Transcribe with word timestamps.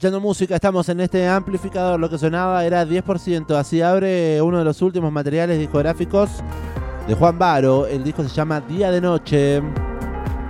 Escuchando 0.00 0.20
música, 0.26 0.54
estamos 0.54 0.88
en 0.88 1.00
este 1.00 1.28
amplificador. 1.28 2.00
Lo 2.00 2.08
que 2.08 2.16
sonaba 2.16 2.64
era 2.64 2.86
10%. 2.86 3.54
Así 3.54 3.82
abre 3.82 4.40
uno 4.40 4.56
de 4.56 4.64
los 4.64 4.80
últimos 4.80 5.12
materiales 5.12 5.58
discográficos 5.58 6.30
de 7.06 7.12
Juan 7.12 7.38
Baro. 7.38 7.86
El 7.86 8.02
disco 8.02 8.22
se 8.22 8.30
llama 8.30 8.62
Día 8.62 8.90
de 8.90 9.02
Noche. 9.02 9.62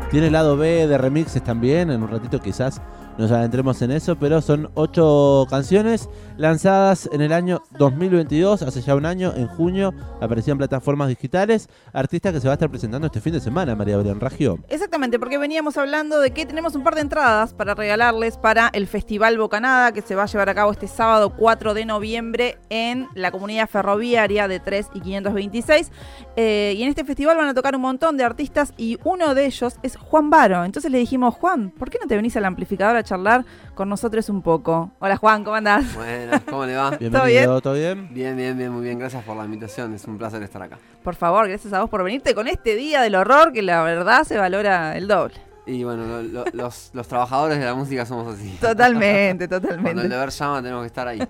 Tiene 0.09 0.31
lado 0.31 0.57
B 0.57 0.87
de 0.87 0.97
remixes 0.97 1.43
también. 1.43 1.91
En 1.91 2.01
un 2.01 2.09
ratito 2.09 2.41
quizás 2.41 2.81
nos 3.19 3.31
adentremos 3.31 3.81
en 3.83 3.91
eso. 3.91 4.17
Pero 4.17 4.41
son 4.41 4.71
ocho 4.75 5.47
canciones 5.49 6.09
lanzadas 6.37 7.09
en 7.13 7.21
el 7.21 7.33
año 7.33 7.63
2022. 7.79 8.63
Hace 8.63 8.81
ya 8.83 8.95
un 8.95 9.07
año, 9.07 9.33
en 9.37 9.47
junio, 9.47 9.93
aparecían 10.21 10.59
plataformas 10.59 11.09
digitales. 11.09 11.69
Artista 11.93 12.33
que 12.33 12.41
se 12.41 12.49
va 12.49 12.53
a 12.53 12.55
estar 12.55 12.71
presentando 12.71 13.07
este 13.07 13.21
fin 13.21 13.33
de 13.33 13.41
semana, 13.41 13.75
María 13.75 13.97
Belén 13.97 14.21
Ragio. 14.21 14.59
Exactamente, 14.69 15.19
porque 15.19 15.39
veníamos 15.39 15.77
hablando 15.77 16.21
de 16.21 16.31
que 16.31 16.47
tenemos 16.47 16.75
un 16.75 16.83
par 16.83 16.95
de 16.95 17.03
entradas 17.03 17.55
para 17.55 17.75
regalarles 17.75 18.37
para 18.37 18.69
el 18.73 18.87
Festival 18.87 19.39
Bocanada 19.39 19.93
que 19.93 20.03
se 20.03 20.15
va 20.15 20.25
a 20.25 20.27
llevar 20.27 20.49
a 20.49 20.55
cabo 20.55 20.73
este 20.73 20.89
sábado 20.89 21.35
4 21.37 21.75
de 21.75 21.85
noviembre 21.85 22.59
en 22.69 23.09
la 23.15 23.31
comunidad 23.31 23.69
ferroviaria 23.69 24.49
de 24.49 24.61
3 24.61 24.89
y 24.95 25.01
526. 25.01 25.91
Eh, 26.37 26.75
y 26.77 26.83
en 26.83 26.89
este 26.89 27.05
festival 27.05 27.37
van 27.37 27.49
a 27.49 27.55
tocar 27.55 27.75
un 27.75 27.83
montón 27.83 28.17
de 28.17 28.25
artistas 28.25 28.73
y 28.77 28.99
uno 29.05 29.35
de 29.35 29.47
ellos 29.47 29.77
es 29.83 29.97
Juan 29.97 30.31
Baro. 30.31 30.65
Entonces 30.65 30.91
le 30.91 30.99
dijimos, 30.99 31.35
Juan, 31.35 31.71
¿por 31.71 31.91
qué 31.91 31.99
no 32.01 32.07
te 32.07 32.17
venís 32.17 32.37
al 32.37 32.45
amplificador 32.45 32.97
a 33.01 33.03
charlar 33.03 33.45
con 33.75 33.89
nosotros 33.89 34.29
un 34.29 34.43
poco? 34.43 34.91
Hola 35.01 35.17
Juan, 35.17 35.43
¿cómo 35.45 35.57
andás? 35.57 35.95
Bueno, 35.95 36.41
¿cómo 36.49 36.67
le 36.67 36.77
va? 36.77 36.91
Bienvenido, 37.01 37.61
¿todo 37.61 37.75
bien? 37.75 38.09
Bien, 38.13 38.37
bien, 38.37 38.57
bien, 38.57 38.71
muy 38.71 38.83
bien. 38.85 38.99
Gracias 38.99 39.25
por 39.25 39.37
la 39.37 39.45
invitación. 39.45 39.93
Es 39.95 40.05
un 40.05 40.19
placer 40.19 40.43
estar 40.43 40.63
acá. 40.63 40.79
Por 41.03 41.15
favor, 41.17 41.49
gracias 41.49 41.73
a 41.73 41.81
vos 41.81 41.91
por 41.91 42.05
venirte 42.05 42.35
con 42.35 42.47
este 42.49 42.77
día 42.77 43.03
del 43.03 43.15
horror 43.17 43.53
que 43.53 43.63
la 43.63 43.83
verdad 43.83 44.25
se 44.25 44.37
valora 44.39 44.97
el 44.97 45.09
doble. 45.09 45.35
Y 45.67 45.85
bueno, 45.85 46.05
lo- 46.07 46.23
lo- 46.23 46.45
los, 46.53 46.91
los 46.95 47.07
trabajadores 47.07 47.59
de 47.59 47.65
la 47.65 47.75
música 47.75 48.05
somos 48.05 48.35
así. 48.35 48.57
Totalmente, 48.61 49.47
Cuando 49.49 49.69
el 49.69 49.77
totalmente. 49.77 50.09
deber 50.09 50.31
llama, 50.31 50.63
tenemos 50.63 50.83
que 50.83 50.87
estar 50.89 51.07
ahí. 51.07 51.21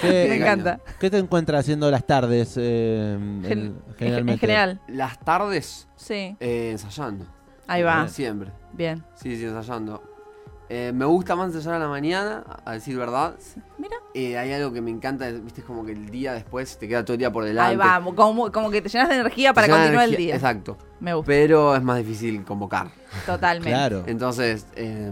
¿Qué- 0.00 0.26
Me 0.28 0.36
encanta. 0.36 0.80
¿Qué 1.00 1.10
te 1.10 1.18
encuentras 1.18 1.60
haciendo 1.60 1.90
las 1.90 2.06
tardes 2.06 2.54
eh, 2.56 3.14
en- 3.18 3.42
Gen- 3.46 3.58
en, 3.58 3.94
generalmente? 3.98 4.32
en 4.34 4.38
general, 4.38 4.80
Las 4.86 5.18
tardes 5.18 5.88
sí. 5.96 6.36
eh, 6.38 6.68
ensayando. 6.72 7.26
Ahí 7.66 7.82
va. 7.82 8.06
Siempre. 8.08 8.50
Bien. 8.72 9.02
Sí, 9.14 9.36
sí, 9.36 9.44
ensayando. 9.44 10.02
Eh, 10.72 10.92
me 10.94 11.04
gusta 11.04 11.34
más 11.34 11.52
ensayar 11.52 11.74
a 11.74 11.78
la 11.80 11.88
mañana, 11.88 12.44
a 12.64 12.72
decir 12.74 12.96
verdad. 12.96 13.34
Mira. 13.76 13.96
Eh, 14.14 14.38
hay 14.38 14.52
algo 14.52 14.72
que 14.72 14.80
me 14.80 14.92
encanta, 14.92 15.28
viste, 15.28 15.62
es 15.62 15.66
como 15.66 15.84
que 15.84 15.90
el 15.90 16.10
día 16.10 16.32
después 16.32 16.78
te 16.78 16.86
queda 16.86 17.04
todo 17.04 17.14
el 17.14 17.18
día 17.18 17.32
por 17.32 17.44
delante. 17.44 17.72
Ahí 17.72 17.76
va. 17.76 18.00
Como, 18.14 18.52
como 18.52 18.70
que 18.70 18.80
te 18.80 18.88
llenas 18.88 19.08
de 19.08 19.16
energía 19.16 19.52
para 19.52 19.66
continuar 19.66 20.04
el 20.04 20.14
día. 20.14 20.36
Exacto. 20.36 20.78
Me 21.00 21.12
gusta. 21.12 21.26
Pero 21.26 21.74
es 21.74 21.82
más 21.82 21.98
difícil 21.98 22.44
convocar. 22.44 22.86
Totalmente. 23.26 23.68
Claro. 23.68 24.04
Entonces, 24.06 24.64
eh, 24.76 25.10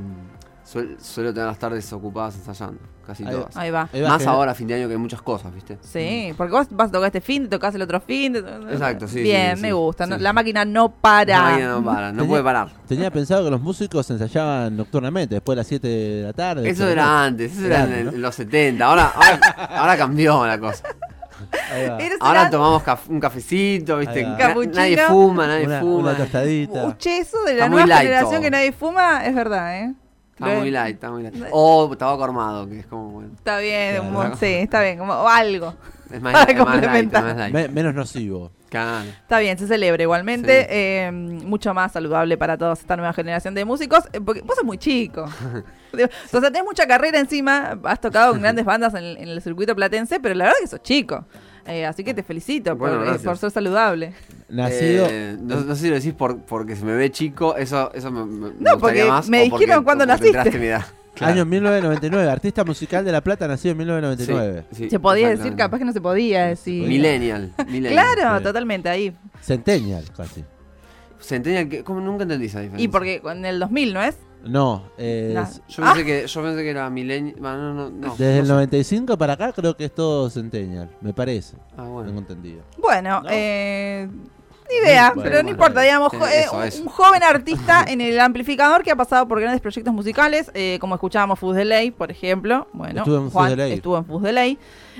suel- 0.70 0.98
suelo 1.00 1.32
tener 1.32 1.46
las 1.48 1.58
tardes 1.58 1.90
ocupadas 1.92 2.34
ensayando, 2.36 2.78
casi 3.06 3.24
Ahí- 3.24 3.30
todas. 3.34 3.56
Ahí 3.56 3.70
va. 3.70 3.88
Ahí 3.92 4.00
va, 4.02 4.08
Más 4.10 4.22
que- 4.22 4.28
ahora, 4.28 4.54
fin 4.54 4.66
de 4.68 4.74
año, 4.74 4.86
que 4.86 4.92
hay 4.94 4.98
muchas 4.98 5.22
cosas, 5.22 5.54
¿viste? 5.54 5.78
Sí, 5.80 6.34
porque 6.36 6.52
vos 6.52 6.66
vas 6.70 6.88
a 6.88 6.92
tocar 6.92 7.06
este 7.06 7.20
fin, 7.22 7.44
te 7.44 7.48
tocas 7.48 7.74
el 7.74 7.82
otro 7.82 8.00
fin. 8.00 8.32
te- 8.34 8.38
Exacto, 8.40 9.08
sí, 9.08 9.22
Bien, 9.22 9.56
sí, 9.56 9.62
me 9.62 9.68
sí, 9.68 9.72
gusta. 9.72 10.04
sí. 10.04 10.10
no- 10.10 10.18
La 10.18 10.32
máquina 10.32 10.64
no 10.64 10.90
para. 10.90 11.36
La 11.36 11.42
máquina 11.42 11.68
no 11.70 11.84
para, 11.84 12.06
no 12.12 12.16
Tenía- 12.18 12.28
puede 12.28 12.42
parar. 12.42 12.68
Tenía 12.86 13.10
pensado 13.10 13.44
que 13.44 13.50
los 13.50 13.60
músicos 13.60 14.10
ensayaban 14.10 14.76
nocturnamente, 14.76 15.36
después 15.36 15.54
de 15.54 15.60
las 15.60 15.66
7 15.66 15.88
de 15.88 16.22
la 16.24 16.32
tarde. 16.34 16.68
Eso 16.68 16.86
era 16.86 17.24
antes, 17.24 17.56
eso 17.56 17.66
era 17.66 17.84
en, 17.84 18.20
los 18.20 18.34
70. 18.34 18.84
Ahora, 18.86 19.12
ahora, 19.14 19.40
ahora 19.78 19.96
cambió 19.96 20.46
la 20.46 20.58
cosa. 20.58 20.84
Ahora 22.20 22.50
tomamos 22.50 22.82
caf- 22.82 23.08
un 23.08 23.20
cafecito, 23.20 23.96
¿viste? 23.98 24.26
Capuchino. 24.36 24.74
nadie 24.74 24.98
fuma, 25.06 25.46
nadie 25.46 25.66
Una, 25.66 25.80
fuma. 25.80 26.10
una 26.10 26.16
tostadita. 26.16 26.84
Uche, 26.86 27.18
eso 27.18 27.38
de 27.44 27.54
la 27.54 27.64
Está 27.64 27.68
nueva 27.68 27.96
generación 27.98 28.30
todo. 28.32 28.40
que 28.42 28.50
nadie 28.50 28.72
fuma, 28.72 29.24
es 29.24 29.34
verdad, 29.34 29.76
¿eh? 29.78 29.94
Estaba 30.38 30.54
Lo- 30.54 30.60
muy 30.60 30.70
light, 30.70 30.94
estaba 30.94 31.12
muy 31.14 31.22
light. 31.24 31.36
O 31.50 31.96
tabaco 31.96 32.22
armado, 32.22 32.68
que 32.68 32.78
es 32.80 32.86
como, 32.86 33.08
bueno, 33.10 33.30
Está 33.34 33.58
bien, 33.58 33.94
Claro. 33.96 34.06
un 34.06 34.12
mon- 34.12 34.36
sí, 34.36 34.46
está 34.46 34.80
bien, 34.82 34.96
como 34.98 35.12
o 35.12 35.26
algo. 35.28 35.74
es 36.12 36.20
más, 36.22 36.32
Para 36.46 36.52
es 36.52 36.56
más 36.56 36.56
light, 36.56 36.58
es 36.58 36.64
complementar. 36.64 37.24
más 37.24 37.36
light. 37.36 37.52
Me- 37.54 37.68
menos 37.68 37.92
nocivo. 37.94 38.52
Claro. 38.68 39.08
Está 39.08 39.38
bien, 39.40 39.58
se 39.58 39.66
celebra 39.66 40.02
igualmente. 40.02 40.60
Sí. 40.60 40.66
eh, 40.70 41.10
mucho 41.12 41.72
más 41.74 41.90
saludable 41.90 42.36
para 42.36 42.56
toda 42.58 42.74
esta 42.74 42.96
nueva 42.96 43.12
generación 43.14 43.54
de 43.54 43.64
músicos. 43.64 44.04
eh, 44.12 44.20
Porque 44.20 44.42
vos 44.42 44.54
sos 44.56 44.64
muy 44.64 44.78
chico. 44.78 45.24
Digo, 45.92 46.08
O 46.26 46.28
sea, 46.28 46.40
tenés 46.42 46.64
mucha 46.64 46.86
carrera 46.86 47.18
encima. 47.18 47.78
Has 47.84 48.00
tocado 48.00 48.32
con 48.32 48.42
grandes 48.42 48.64
bandas 48.66 48.92
en, 48.94 49.04
en 49.04 49.28
el 49.28 49.40
circuito 49.42 49.74
platense, 49.74 50.20
pero 50.20 50.34
la 50.34 50.44
verdad 50.44 50.58
que 50.60 50.66
sos 50.68 50.82
chico. 50.82 51.24
Eh, 51.68 51.84
así 51.86 52.02
que 52.02 52.14
te 52.14 52.22
felicito 52.22 52.76
por, 52.76 52.90
eh, 52.90 53.18
ser 53.36 53.50
saludable. 53.50 54.12
Nacido. 54.48 55.06
Eh, 55.10 55.36
no, 55.40 55.60
no 55.60 55.74
sé 55.74 55.82
si 55.82 55.88
lo 55.90 55.96
decís 55.96 56.14
por, 56.14 56.40
porque 56.42 56.74
se 56.76 56.84
me 56.84 56.94
ve 56.94 57.10
chico, 57.10 57.56
eso, 57.56 57.92
eso 57.94 58.10
me, 58.10 58.24
me- 58.24 58.54
No, 58.58 58.78
porque 58.78 59.04
más. 59.04 59.28
me 59.28 59.42
dijeron 59.44 59.84
cuándo 59.84 60.04
o 60.04 60.08
porque 60.08 60.32
naciste. 60.32 60.58
mi 60.58 60.66
edad. 60.66 60.84
Claro. 61.18 61.32
Año 61.32 61.46
1999, 61.46 62.30
artista 62.30 62.64
musical 62.64 63.04
de 63.04 63.10
La 63.10 63.20
Plata, 63.20 63.48
nacido 63.48 63.72
en 63.72 63.78
1999. 63.78 64.64
Sí, 64.70 64.84
sí, 64.84 64.90
se 64.90 65.00
podía 65.00 65.28
decir, 65.30 65.56
capaz 65.56 65.78
que 65.80 65.84
no 65.84 65.92
se 65.92 66.00
podía 66.00 66.46
decir. 66.46 66.86
Millennial. 66.86 67.52
millennial. 67.66 67.92
Claro, 68.14 68.38
Sí. 68.38 68.44
totalmente 68.44 68.88
ahí. 68.88 69.12
Centennial, 69.42 70.04
casi. 70.16 70.44
Centennial, 71.20 71.68
que- 71.68 71.82
¿cómo 71.82 72.00
nunca 72.00 72.22
entendí 72.22 72.46
esa 72.46 72.60
diferencia? 72.60 72.84
Y 72.84 72.86
porque 72.86 73.20
en 73.24 73.44
el 73.44 73.58
2000, 73.58 73.94
¿no 73.94 74.02
es? 74.02 74.16
No, 74.44 74.84
es- 74.96 75.34
Nah. 75.34 75.48
Yo 75.68 75.82
pensé, 75.84 76.04
que, 76.04 76.26
yo 76.26 76.42
pensé 76.42 76.62
que 76.62 76.70
era. 76.70 76.88
Bueno, 76.88 77.32
no, 77.40 77.74
no, 77.74 77.90
no, 77.90 78.10
desde 78.12 78.34
no 78.34 78.40
el 78.40 78.46
sé. 78.46 78.52
95 78.52 79.18
para 79.18 79.32
acá 79.34 79.52
creo 79.52 79.76
que 79.76 79.86
es 79.86 79.94
todo 79.94 80.30
Centennial, 80.30 80.90
me 81.00 81.12
parece. 81.12 81.56
Ah, 81.72 81.76
Tengo 81.82 81.92
bueno. 81.92 82.18
entendido. 82.18 82.62
Bueno, 82.78 83.22
No. 83.22 83.28
eh, 83.30 84.08
ni 84.70 84.76
idea, 84.86 85.08
Bueno, 85.14 85.22
pero 85.22 85.36
no 85.36 85.42
bueno, 85.44 85.50
importa, 85.50 85.80
digamos, 85.80 86.12
jo- 86.12 86.26
eh, 86.26 86.40
eso, 86.44 86.62
eso. 86.62 86.82
un 86.82 86.88
joven 86.88 87.22
artista 87.22 87.84
en 87.88 88.00
el 88.00 88.18
amplificador 88.20 88.82
que 88.82 88.90
ha 88.90 88.96
pasado 88.96 89.26
por 89.26 89.40
grandes 89.40 89.60
proyectos 89.60 89.92
musicales, 89.94 90.50
eh, 90.54 90.78
como 90.80 90.94
escuchábamos 90.94 91.38
Fuzz 91.38 91.56
Delay, 91.56 91.90
por 91.90 92.10
ejemplo. 92.10 92.68
Bueno, 92.72 93.00
Estuvo 93.00 93.16
en 93.16 93.24
Fuzz 93.24 93.32
Juan 93.32 93.50
Delay. 93.50 93.72
estuvo 93.72 93.96
en 93.98 94.04
Fuzz 94.04 94.22
Delay. 94.22 94.58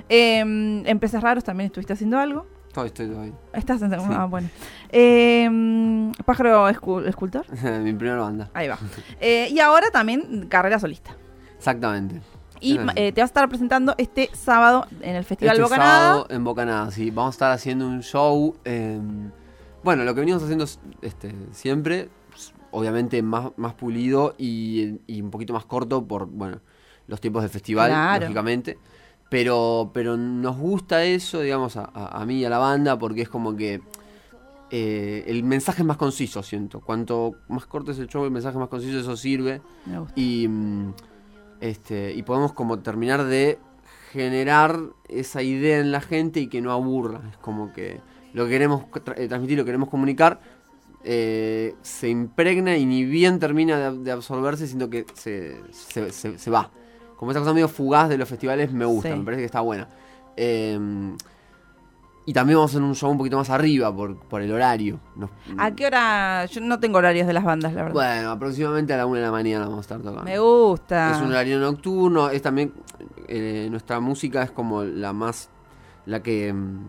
Eh, 0.08 0.38
en 0.40 0.99
Peces 0.99 1.23
Raros 1.23 1.44
también 1.44 1.67
estuviste 1.67 1.93
haciendo 1.93 2.19
algo. 2.19 2.46
Estoy, 2.84 3.06
estoy, 3.06 3.26
estoy. 3.28 3.32
Estás 3.52 3.82
en... 3.82 3.94
Ah, 3.94 4.26
bueno. 4.26 4.48
Eh, 4.90 6.12
Pájaro 6.25 6.69
escu- 6.69 7.06
Escultor. 7.06 7.44
Mi 7.82 7.92
primera 7.92 8.20
banda. 8.20 8.50
Ahí 8.54 8.69
va. 8.69 8.78
Eh, 9.20 9.48
y 9.50 9.58
ahora 9.60 9.90
también 9.90 10.46
carrera 10.48 10.78
solista. 10.78 11.10
Exactamente. 11.56 12.20
Y 12.60 12.78
eh, 12.96 13.12
te 13.12 13.20
vas 13.20 13.28
a 13.28 13.32
estar 13.32 13.48
presentando 13.48 13.94
este 13.98 14.30
sábado 14.32 14.86
en 15.00 15.14
el 15.16 15.25
Festival 15.25 15.54
este 15.54 15.62
Bocanada. 15.62 15.98
sábado 16.08 16.26
en 16.30 16.44
Bocanada, 16.44 16.90
sí. 16.90 17.10
Vamos 17.10 17.34
a 17.34 17.36
estar 17.36 17.52
haciendo 17.52 17.86
un 17.86 18.02
show. 18.02 18.56
eh, 18.64 19.00
bueno, 19.84 20.02
lo 20.04 20.12
que 20.14 20.20
venimos 20.20 20.42
haciendo 20.42 20.64
este, 21.02 21.32
siempre, 21.52 22.08
obviamente 22.72 23.22
más, 23.22 23.50
más 23.56 23.75
pulido 23.75 24.34
y, 24.36 24.98
y 25.06 25.22
un 25.22 25.30
poquito 25.30 25.52
más 25.52 25.64
corto 25.66 26.04
por, 26.06 26.26
bueno, 26.26 26.60
los 27.06 27.20
tiempos 27.20 27.42
del 27.42 27.50
festival, 27.50 27.90
Claro. 27.90 28.20
lógicamente. 28.22 28.76
Pero, 29.28 29.90
pero 29.92 30.16
nos 30.16 30.56
gusta 30.56 31.04
eso, 31.04 31.40
digamos, 31.40 31.76
a, 31.76 31.90
a- 31.92 32.20
a 32.22 32.26
mí 32.26 32.38
y 32.40 32.44
a 32.44 32.50
la 32.50 32.58
banda, 32.58 32.98
porque 32.98 33.22
es 33.22 33.28
como 33.28 33.54
que 33.56 33.80
eh, 34.70 35.25
el 35.26 35.44
mensaje 35.44 35.82
es 35.82 35.86
más 35.86 35.96
conciso, 35.98 36.42
siento. 36.42 36.80
Cuanto 36.80 37.36
más 37.48 37.66
corto 37.66 37.92
es 37.92 37.98
el 37.98 38.08
show, 38.08 38.25
el 38.25 38.30
mensaje 38.30 38.56
más 38.58 38.69
conciso, 38.69 38.98
eso 38.98 39.16
sirve 39.16 39.60
Me 39.86 39.98
gusta. 39.98 40.14
y 40.16 40.48
este 41.60 42.14
y 42.14 42.22
podemos 42.22 42.52
como 42.52 42.78
terminar 42.78 43.25
de 43.25 43.58
generar 44.12 44.78
esa 45.08 45.42
idea 45.42 45.78
en 45.80 45.90
la 45.92 46.00
gente 46.00 46.40
y 46.40 46.46
que 46.48 46.60
no 46.62 46.72
aburra 46.72 47.20
es 47.30 47.36
como 47.38 47.72
que 47.72 48.00
lo 48.32 48.44
que 48.44 48.50
queremos 48.52 48.84
tra- 48.86 49.14
eh, 49.16 49.28
transmitir 49.28 49.58
lo 49.58 49.64
que 49.64 49.69
queremos 49.69 49.88
comunicar 49.90 50.40
eh, 51.04 51.75
se 51.82 52.08
impregna 52.08 52.76
y 52.76 52.86
ni 52.86 53.04
bien 53.04 53.38
termina 53.38 53.76
de, 53.90 53.98
de 53.98 54.10
absorberse 54.12 54.66
sino 54.66 54.88
que 54.88 55.04
se, 55.14 55.60
se, 55.72 56.10
se- 56.12 56.38
se 56.38 56.50
va 56.50 56.70
como 57.18 57.30
esa 57.32 57.40
cosa 57.40 57.52
medio 57.52 57.68
fugaz 57.68 58.08
de 58.08 58.16
los 58.16 58.28
festivales 58.28 58.72
me 58.72 58.84
gusta 58.86 59.10
Sí. 59.10 59.18
me 59.18 59.24
parece 59.24 59.42
que 59.42 59.46
está 59.46 59.60
buena 59.60 59.88
Eh, 60.36 60.78
y 62.26 62.32
también 62.34 62.58
vamos 62.58 62.70
a 62.70 62.76
hacer 62.76 62.82
un 62.82 62.94
show 62.94 63.10
un 63.10 63.16
poquito 63.16 63.38
más 63.38 63.48
arriba 63.48 63.94
por, 63.94 64.16
por 64.18 64.42
el 64.42 64.52
horario 64.52 65.00
Nos- 65.16 65.30
¿A 65.56 65.70
qué 65.72 65.86
hora? 65.86 66.44
Yo 66.44 66.60
no 66.60 66.78
tengo 66.78 66.98
horarios 66.98 67.26
de 67.26 67.32
las 67.32 67.42
bandas, 67.44 67.72
la 67.72 67.82
verdad. 67.84 67.94
bueno 67.94 68.30
aproximadamente 68.30 68.92
a 68.92 68.98
la 68.98 69.06
una 69.06 69.20
de 69.20 69.24
la 69.26 69.32
mañana 69.32 69.64
vamos 69.64 69.78
a 69.78 69.80
estar 69.80 69.98
tocando 69.98 70.22
Me 70.24 70.38
gusta. 70.38 71.12
es 71.16 71.22
un 71.22 71.30
horario 71.30 71.58
nocturno, 71.58 72.28
es 72.30 72.42
también 72.42 72.72
eh, 73.28 73.68
nuestra 73.70 73.98
música 74.00 74.42
es 74.42 74.50
como 74.50 74.84
la 74.84 75.12
más 75.12 75.48
la 76.06 76.22
que 76.22 76.52
mm, 76.52 76.86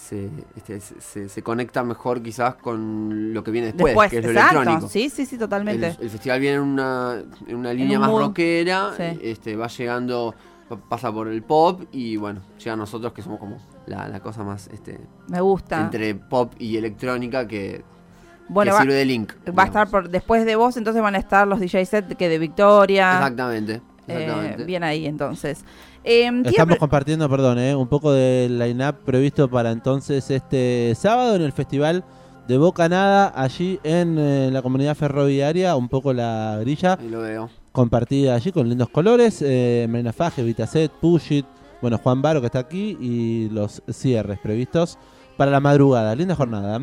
se, 0.00 0.28
este, 0.56 0.80
se, 0.80 1.28
se- 1.28 1.42
conecta 1.42 1.84
mejor 1.84 2.22
quizás 2.22 2.54
con 2.56 3.32
lo 3.34 3.44
que 3.44 3.50
viene 3.50 3.66
después, 3.68 3.90
Después, 3.92 4.10
que 4.10 4.18
es 4.18 4.24
lo 4.24 4.30
exacto. 4.30 4.56
electrónico. 4.56 4.88
Sí, 4.88 5.10
sí, 5.10 5.26
sí, 5.26 5.36
totalmente. 5.38 5.96
el 6.00 6.10
festival 6.10 6.40
viene 6.40 6.56
en 6.56 6.62
una, 6.62 7.22
en 7.46 7.56
una 7.56 7.72
línea 7.72 7.98
un 7.98 8.06
más 8.06 8.10
rockera, 8.10 8.92
Sí. 8.96 9.18
este, 9.22 9.56
va 9.56 9.66
llegando, 9.68 10.34
pa- 10.68 10.76
pasa 10.76 11.12
por 11.12 11.28
el 11.28 11.42
pop 11.42 11.82
y 11.92 12.16
bueno, 12.16 12.40
llega 12.58 12.72
a 12.72 12.76
nosotros 12.76 13.12
que 13.12 13.22
somos 13.22 13.38
como 13.38 13.58
la, 13.86 14.08
la 14.08 14.20
cosa 14.20 14.42
más 14.42 14.68
este, 14.72 14.98
Me 15.28 15.40
gusta. 15.40 15.80
entre 15.80 16.14
pop 16.14 16.54
y 16.58 16.76
electrónica 16.76 17.46
que, 17.46 17.84
bueno, 18.48 18.70
que 18.70 18.74
va, 18.76 18.80
sirve 18.82 18.94
de 18.94 19.04
link. 19.04 19.32
va 19.56 19.64
a 19.64 19.66
estar 19.66 19.88
por, 19.90 20.08
después 20.08 20.44
de 20.46 20.56
vos, 20.56 20.76
entonces 20.76 21.02
van 21.02 21.14
a 21.14 21.18
estar 21.18 21.46
los 21.46 21.60
DJ 21.60 21.84
set 21.84 22.16
que 22.16 22.28
de 22.28 22.38
Victoria. 22.38 23.12
Exactamente, 23.14 23.74
Eh, 24.08 24.14
exactamente. 24.22 24.64
bien 24.64 24.82
ahí, 24.82 25.06
entonces. 25.06 25.64
Eh, 26.04 26.26
a 26.26 26.30
Estamos 26.48 26.72
pre- 26.74 26.78
compartiendo, 26.78 27.28
perdón, 27.28 27.58
eh, 27.58 27.74
un 27.74 27.88
poco 27.88 28.12
del 28.12 28.58
line-up 28.58 28.96
previsto 29.04 29.50
para 29.50 29.70
entonces 29.70 30.30
este 30.30 30.94
sábado 30.96 31.36
en 31.36 31.42
el 31.42 31.52
Festival 31.52 32.04
de 32.48 32.56
Bocanada, 32.58 33.32
allí 33.36 33.78
en 33.84 34.18
eh, 34.18 34.50
la 34.50 34.62
comunidad 34.62 34.96
ferroviaria, 34.96 35.76
un 35.76 35.88
poco 35.88 36.12
la 36.12 36.56
grilla 36.60 36.94
Ahí 37.00 37.08
lo 37.08 37.20
veo. 37.20 37.50
compartida 37.72 38.34
allí 38.34 38.50
con 38.50 38.68
lindos 38.68 38.88
colores, 38.88 39.42
eh, 39.42 39.86
Marina 39.90 40.12
Faje, 40.12 40.42
Vitaset, 40.42 40.90
Push 40.90 41.32
It, 41.32 41.46
bueno, 41.82 41.98
Juan 41.98 42.22
Baro 42.22 42.40
que 42.40 42.46
está 42.46 42.58
aquí 42.60 42.96
y 43.00 43.48
los 43.50 43.82
cierres 43.92 44.38
previstos 44.40 44.98
para 45.36 45.50
la 45.50 45.60
madrugada. 45.60 46.14
Linda 46.14 46.34
jornada. 46.34 46.80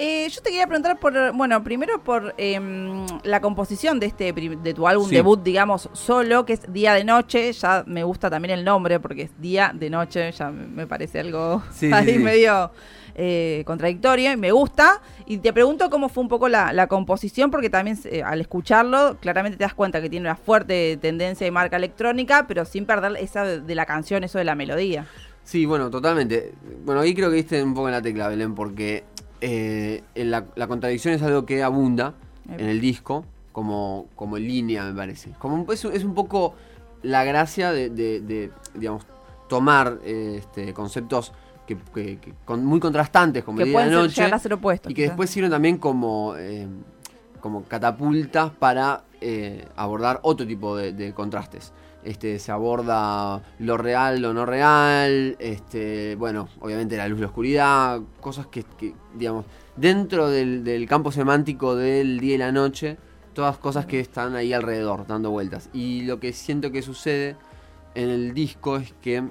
Eh, 0.00 0.28
yo 0.30 0.40
te 0.42 0.50
quería 0.50 0.66
preguntar 0.68 1.00
por, 1.00 1.32
bueno, 1.32 1.64
primero 1.64 2.02
por 2.04 2.32
em, 2.38 3.04
la 3.24 3.40
composición 3.40 3.98
de 3.98 4.06
este 4.06 4.32
de 4.32 4.72
tu 4.74 4.86
álbum 4.86 5.08
Sí. 5.08 5.16
debut, 5.16 5.42
digamos, 5.42 5.90
solo, 5.92 6.46
que 6.46 6.52
es 6.52 6.72
Día 6.72 6.94
de 6.94 7.02
Noche. 7.02 7.52
Ya 7.52 7.82
me 7.84 8.04
gusta 8.04 8.30
también 8.30 8.56
el 8.56 8.64
nombre 8.64 9.00
porque 9.00 9.22
es 9.22 9.40
Día 9.40 9.72
de 9.74 9.90
Noche, 9.90 10.30
ya 10.30 10.50
me 10.50 10.86
parece 10.86 11.18
algo 11.20 11.62
Sí, 11.72 11.90
ahí 11.92 12.12
sí, 12.12 12.18
medio 12.20 12.70
eh, 13.16 13.64
contradictorio 13.66 14.30
y 14.32 14.36
me 14.36 14.52
gusta. 14.52 15.00
Y 15.26 15.38
te 15.38 15.52
pregunto 15.52 15.90
cómo 15.90 16.08
fue 16.08 16.22
un 16.22 16.28
poco 16.28 16.48
la, 16.48 16.72
la 16.72 16.86
composición, 16.86 17.50
porque 17.50 17.68
también 17.68 17.98
eh, 18.04 18.22
al 18.22 18.40
escucharlo, 18.40 19.16
claramente 19.20 19.58
te 19.58 19.64
das 19.64 19.74
cuenta 19.74 20.00
que 20.00 20.08
tiene 20.08 20.26
una 20.28 20.36
fuerte 20.36 20.96
tendencia 21.02 21.44
y 21.44 21.50
marca 21.50 21.76
electrónica, 21.76 22.44
pero 22.46 22.64
sin 22.64 22.86
perder 22.86 23.16
esa 23.18 23.42
de, 23.42 23.60
de 23.62 23.74
la 23.74 23.84
canción, 23.84 24.22
eso 24.22 24.38
de 24.38 24.44
la 24.44 24.54
melodía. 24.54 25.06
Sí, 25.42 25.66
bueno, 25.66 25.90
totalmente. 25.90 26.52
Bueno, 26.84 27.00
ahí 27.00 27.14
creo 27.14 27.30
que 27.30 27.36
diste 27.36 27.60
un 27.62 27.74
poco 27.74 27.88
en 27.88 27.94
la 27.94 28.02
tecla, 28.02 28.28
Belén, 28.28 28.54
porque 28.54 29.02
eh, 29.40 30.02
la, 30.14 30.44
la 30.56 30.66
contradicción 30.66 31.14
es 31.14 31.22
algo 31.22 31.44
que 31.46 31.62
abunda 31.62 32.14
en 32.48 32.66
el 32.68 32.80
disco, 32.80 33.24
como, 33.52 34.06
como 34.16 34.36
en 34.36 34.46
línea, 34.46 34.84
me 34.84 34.94
parece. 34.94 35.30
Como 35.38 35.70
es, 35.72 35.84
un- 35.84 35.92
es 35.92 36.04
un 36.04 36.14
poco 36.14 36.54
la 37.02 37.24
gracia 37.24 37.72
de, 37.72 37.90
de- 37.90 38.20
de, 38.20 38.50
digamos, 38.74 39.04
tomar 39.48 39.98
eh, 40.04 40.36
este, 40.38 40.72
conceptos 40.74 41.32
que, 41.66 41.76
que- 41.94 42.18
que 42.18 42.32
con- 42.44 42.64
muy 42.64 42.80
contrastantes, 42.80 43.44
como 43.44 43.58
que 43.58 43.64
el 43.64 43.70
día 43.70 43.80
de 43.80 43.84
ser- 43.86 43.94
noche, 43.94 44.14
llegar 44.22 44.34
a 44.34 44.38
ser 44.38 44.52
opuestos. 44.54 44.90
y 44.90 44.94
que 44.94 45.02
quizás. 45.02 45.10
después 45.12 45.30
sirven 45.30 45.50
también 45.50 45.76
como, 45.78 46.34
eh, 46.36 46.66
como 47.40 47.62
catapultas 47.64 48.50
para 48.52 49.04
eh, 49.20 49.66
abordar 49.76 50.20
otro 50.22 50.46
tipo 50.46 50.76
de, 50.76 50.92
de 50.92 51.12
contrastes. 51.12 51.72
Este, 52.04 52.38
se 52.38 52.52
aborda 52.52 53.42
lo 53.58 53.76
real, 53.76 54.20
lo 54.22 54.32
no 54.32 54.46
real, 54.46 55.36
este, 55.40 56.14
bueno, 56.14 56.48
obviamente 56.60 56.96
la 56.96 57.08
luz 57.08 57.18
y 57.18 57.22
la 57.22 57.26
oscuridad, 57.26 58.00
cosas 58.20 58.46
que, 58.46 58.64
digamos, 59.14 59.44
dentro 59.76 60.28
del, 60.28 60.86
campo 60.88 61.10
semántico 61.10 61.74
del 61.74 62.20
día 62.20 62.36
y 62.36 62.38
la 62.38 62.52
noche, 62.52 62.98
todas 63.34 63.58
cosas 63.58 63.86
que 63.86 64.00
están 64.00 64.36
ahí 64.36 64.52
alrededor, 64.52 65.06
dando 65.06 65.30
vueltas. 65.30 65.70
Y 65.72 66.02
lo 66.02 66.20
que 66.20 66.32
siento 66.32 66.70
que 66.70 66.82
sucede 66.82 67.36
en 67.94 68.08
el 68.08 68.32
disco 68.32 68.76
es 68.76 68.94
que 69.02 69.24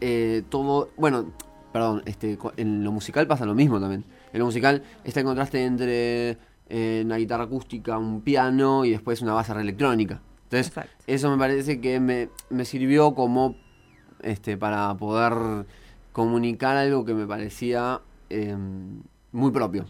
eh, 0.00 0.42
todo, 0.48 0.90
bueno, 0.96 1.32
perdón, 1.72 2.02
este, 2.04 2.36
en 2.56 2.84
lo 2.84 2.92
musical 2.92 3.26
pasa 3.26 3.46
lo 3.46 3.54
mismo 3.54 3.80
también. 3.80 4.04
En 4.32 4.40
lo 4.40 4.46
musical 4.46 4.82
está 5.04 5.20
el 5.20 5.26
contraste 5.26 5.64
entre 5.64 6.38
eh, 6.68 7.02
una 7.04 7.16
guitarra 7.16 7.44
acústica, 7.44 7.98
un 7.98 8.22
piano 8.22 8.84
y 8.84 8.90
después 8.90 9.22
una 9.22 9.34
base 9.34 9.52
electrónica. 9.52 10.20
Entonces, 10.50 10.66
Exacto. 10.66 11.04
eso 11.06 11.30
me 11.30 11.38
parece 11.38 11.80
que 11.80 12.00
me, 12.00 12.28
me 12.48 12.64
sirvió 12.64 13.14
como 13.14 13.54
este 14.20 14.56
para 14.56 14.92
poder 14.96 15.64
comunicar 16.10 16.76
algo 16.76 17.04
que 17.04 17.14
me 17.14 17.24
parecía 17.24 18.00
eh, 18.30 18.56
muy 19.30 19.52
propio. 19.52 19.86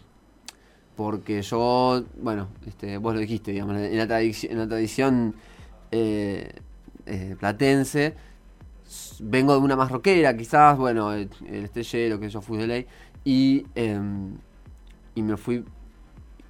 Porque 0.95 1.41
yo, 1.41 2.03
bueno, 2.21 2.47
este, 2.67 2.97
vos 2.97 3.15
lo 3.15 3.19
dijiste, 3.21 3.51
digamos, 3.53 3.75
en 3.75 3.97
la, 3.97 4.05
tradici- 4.07 4.51
en 4.51 4.59
la 4.59 4.67
tradición 4.67 5.33
eh, 5.89 6.51
eh, 7.07 7.35
platense, 7.39 8.13
vengo 9.19 9.53
de 9.53 9.59
una 9.61 9.75
más 9.75 9.89
rockera, 9.89 10.37
quizás, 10.37 10.77
bueno, 10.77 11.11
el, 11.13 11.27
el 11.47 11.63
estrellero, 11.65 12.19
que 12.19 12.29
yo 12.29 12.39
fui 12.39 12.59
de 12.59 12.67
ley, 12.67 12.87
y, 13.25 13.65
em, 13.73 14.35
y 15.15 15.23
me 15.23 15.37
fui 15.37 15.65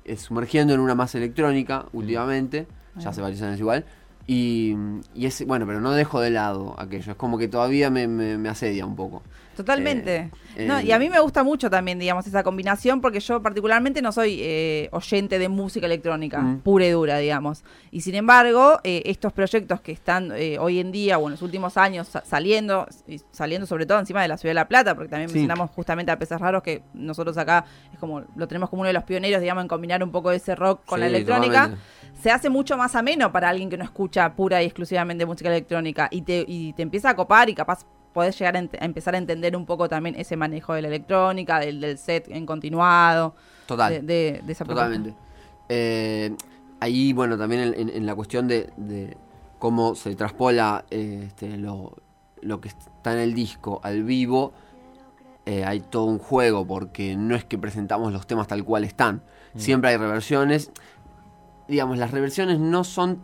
eh, 0.03 0.17
sumergiendo 0.17 0.73
en 0.73 0.81
una 0.81 0.95
más 0.95 1.15
electrónica 1.15 1.85
últimamente. 1.93 2.67
ya 2.97 3.09
hace 3.11 3.21
varios 3.21 3.41
años 3.41 3.57
igual. 3.57 3.85
Y, 4.27 4.75
y 5.15 5.25
es, 5.25 5.45
bueno, 5.45 5.65
pero 5.65 5.81
no 5.81 5.91
dejo 5.91 6.21
de 6.21 6.29
lado 6.29 6.75
aquello, 6.77 7.11
es 7.11 7.17
como 7.17 7.37
que 7.37 7.47
todavía 7.47 7.89
me, 7.89 8.07
me- 8.07 8.37
me 8.37 8.49
asedia 8.49 8.85
un 8.85 8.95
poco. 8.95 9.23
Totalmente. 9.55 10.31
Eh, 10.55 10.65
no, 10.65 10.79
eh, 10.79 10.85
y 10.85 10.91
a 10.91 10.97
mí 10.99 11.09
me 11.09 11.19
gusta 11.19 11.43
mucho 11.43 11.69
también, 11.69 11.99
digamos, 11.99 12.25
esa 12.25 12.41
combinación, 12.41 13.01
porque 13.01 13.19
yo 13.19 13.41
particularmente 13.41 14.01
no 14.01 14.11
soy 14.11 14.37
eh, 14.41 14.89
oyente 14.91 15.37
de 15.39 15.49
música 15.49 15.85
electrónica, 15.85 16.39
Mm. 16.39 16.59
pura 16.61 16.85
y 16.85 16.91
dura, 16.91 17.17
digamos. 17.17 17.63
Y 17.91 18.01
sin 18.01 18.15
embargo, 18.15 18.79
eh, 18.83 19.03
estos 19.05 19.33
proyectos 19.33 19.81
que 19.81 19.91
están 19.91 20.31
eh, 20.35 20.57
hoy 20.57 20.79
en 20.79 20.91
día 20.91 21.17
o 21.19 21.25
en 21.27 21.31
los 21.31 21.41
últimos 21.41 21.77
años 21.77 22.07
sa- 22.07 22.23
saliendo, 22.25 22.87
y 23.07 23.19
saliendo 23.31 23.67
sobre 23.67 23.85
todo 23.85 23.99
encima 23.99 24.21
de 24.21 24.29
la 24.29 24.37
Ciudad 24.37 24.51
de 24.51 24.55
La 24.55 24.67
Plata, 24.67 24.95
porque 24.95 25.09
también 25.09 25.29
Sí. 25.29 25.35
mencionamos 25.35 25.69
justamente 25.71 26.11
a 26.11 26.17
Peces 26.17 26.39
Raros, 26.39 26.63
que 26.63 26.81
nosotros 26.93 27.37
acá 27.37 27.65
es 27.93 27.99
como 27.99 28.21
lo 28.35 28.47
tenemos 28.47 28.69
como 28.69 28.81
uno 28.81 28.87
de 28.87 28.93
los 28.93 29.03
pioneros, 29.03 29.41
digamos, 29.41 29.61
en 29.63 29.67
combinar 29.67 30.01
un 30.03 30.11
poco 30.11 30.31
ese 30.31 30.55
rock 30.55 30.85
con 30.85 30.99
la 31.01 31.07
electrónica 31.07 31.63
totalmente. 31.63 31.85
Se 32.21 32.31
hace 32.31 32.49
mucho 32.49 32.77
más 32.77 32.95
ameno 32.95 33.31
para 33.31 33.49
alguien 33.49 33.69
que 33.69 33.77
no 33.77 33.83
escucha 33.83 34.33
pura 34.35 34.61
y 34.61 34.65
exclusivamente 34.65 35.25
música 35.25 35.49
electrónica 35.49 36.07
y 36.11 36.21
te, 36.21 36.45
y 36.47 36.73
te 36.73 36.81
empieza 36.83 37.09
a 37.09 37.15
copar 37.15 37.49
y 37.49 37.55
capaz 37.55 37.85
podés 38.13 38.37
llegar 38.37 38.55
a, 38.57 38.59
empezar 38.85 39.15
a 39.15 39.17
entender 39.17 39.55
un 39.55 39.65
poco 39.65 39.87
también 39.89 40.15
ese 40.19 40.35
manejo 40.35 40.73
de 40.73 40.81
la 40.81 40.89
electrónica, 40.89 41.59
del, 41.59 41.79
del 41.79 41.97
set 41.97 42.27
en 42.29 42.45
continuado, 42.45 43.35
Total. 43.65 43.93
de, 43.93 44.01
de- 44.01 44.41
de 44.45 44.51
esa. 44.51 44.65
Totalmente. 44.65 45.13
Eh, 45.69 46.35
ahí, 46.79 47.13
bueno, 47.13 47.37
también 47.37 47.61
en, 47.61 47.73
en- 47.79 47.89
en 47.89 48.05
la 48.05 48.13
cuestión 48.13 48.47
de, 48.47 48.69
de 48.77 49.15
cómo 49.59 49.95
se 49.95 50.13
traspola 50.15 50.83
eh, 50.91 51.23
este, 51.27 51.55
lo, 51.57 51.95
lo 52.41 52.59
que 52.59 52.67
está 52.69 53.13
en 53.13 53.19
el 53.19 53.33
disco 53.33 53.79
al 53.83 54.03
vivo, 54.03 54.51
eh, 55.45 55.63
hay 55.65 55.79
todo 55.79 56.03
un 56.05 56.19
juego, 56.19 56.65
porque 56.67 57.15
no 57.15 57.35
es 57.35 57.45
que 57.45 57.57
presentamos 57.57 58.11
los 58.13 58.27
temas 58.27 58.47
tal 58.47 58.63
cual 58.63 58.83
están. 58.83 59.23
Siempre 59.55 59.89
hay 59.89 59.97
reversiones. 59.97 60.71
Digamos, 61.71 61.97
las 61.97 62.11
reversiones 62.11 62.59
no 62.59 62.83
son 62.83 63.19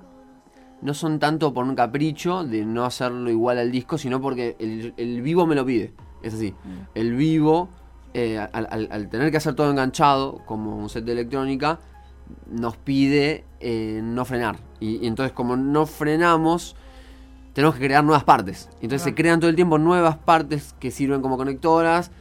no 0.82 0.94
son 0.94 1.20
tanto 1.20 1.54
por 1.54 1.66
un 1.66 1.75
capricho 1.75 2.44
de 2.44 2.63
no 2.63 2.86
hacerlo 2.86 3.30
igual 3.30 3.58
al 3.58 3.72
disco, 3.72 3.98
sino 3.98 4.22
porque 4.22 4.56
el, 4.60 4.94
el 4.96 5.22
vivo 5.22 5.46
me 5.48 5.56
lo 5.56 5.66
pide. 5.66 5.92
Es 6.24 6.34
así. 6.36 6.54
El 6.96 7.13
vivo, 7.16 7.68
eh, 8.13 8.38
al, 8.38 8.68
al- 8.72 8.88
al 8.92 9.10
tener 9.10 9.32
que 9.32 9.38
hacer 9.38 9.54
todo 9.56 9.70
enganchado, 9.72 10.42
como 10.46 10.77
un 10.77 10.88
set 10.89 11.04
de 11.04 11.13
electrónica, 11.13 11.80
nos 12.50 12.77
pide 12.77 13.44
eh, 13.60 14.01
no 14.04 14.24
frenar. 14.24 14.58
Y, 14.80 14.98
y 15.04 15.08
entonces, 15.08 15.34
como 15.34 15.58
no 15.58 15.86
frenamos, 15.88 16.75
tenemos 17.54 17.75
que 17.75 17.82
crear 17.86 18.04
nuevas 18.04 18.24
partes. 18.24 18.70
Entonces 18.75 19.01
se 19.01 19.16
crean 19.16 19.39
todo 19.39 19.50
el 19.50 19.56
tiempo 19.56 19.80
nuevas 19.80 20.18
partes 20.18 20.75
que 20.80 20.92
sirven 20.92 21.22
como 21.22 21.38
conectoras 21.38 22.12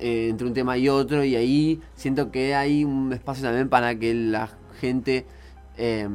eh, 0.00 0.26
entre 0.30 0.46
un 0.48 0.52
tema 0.52 0.76
y 0.78 0.88
otro. 0.88 1.22
Y 1.24 1.36
ahí 1.36 1.80
siento 1.94 2.32
que 2.32 2.56
hay 2.56 2.84
un 2.84 3.12
espacio 3.12 3.44
también 3.44 3.68
para 3.68 3.94
que 3.96 4.12
la 4.14 4.50
gente, 4.80 5.26
eh, 5.80 6.08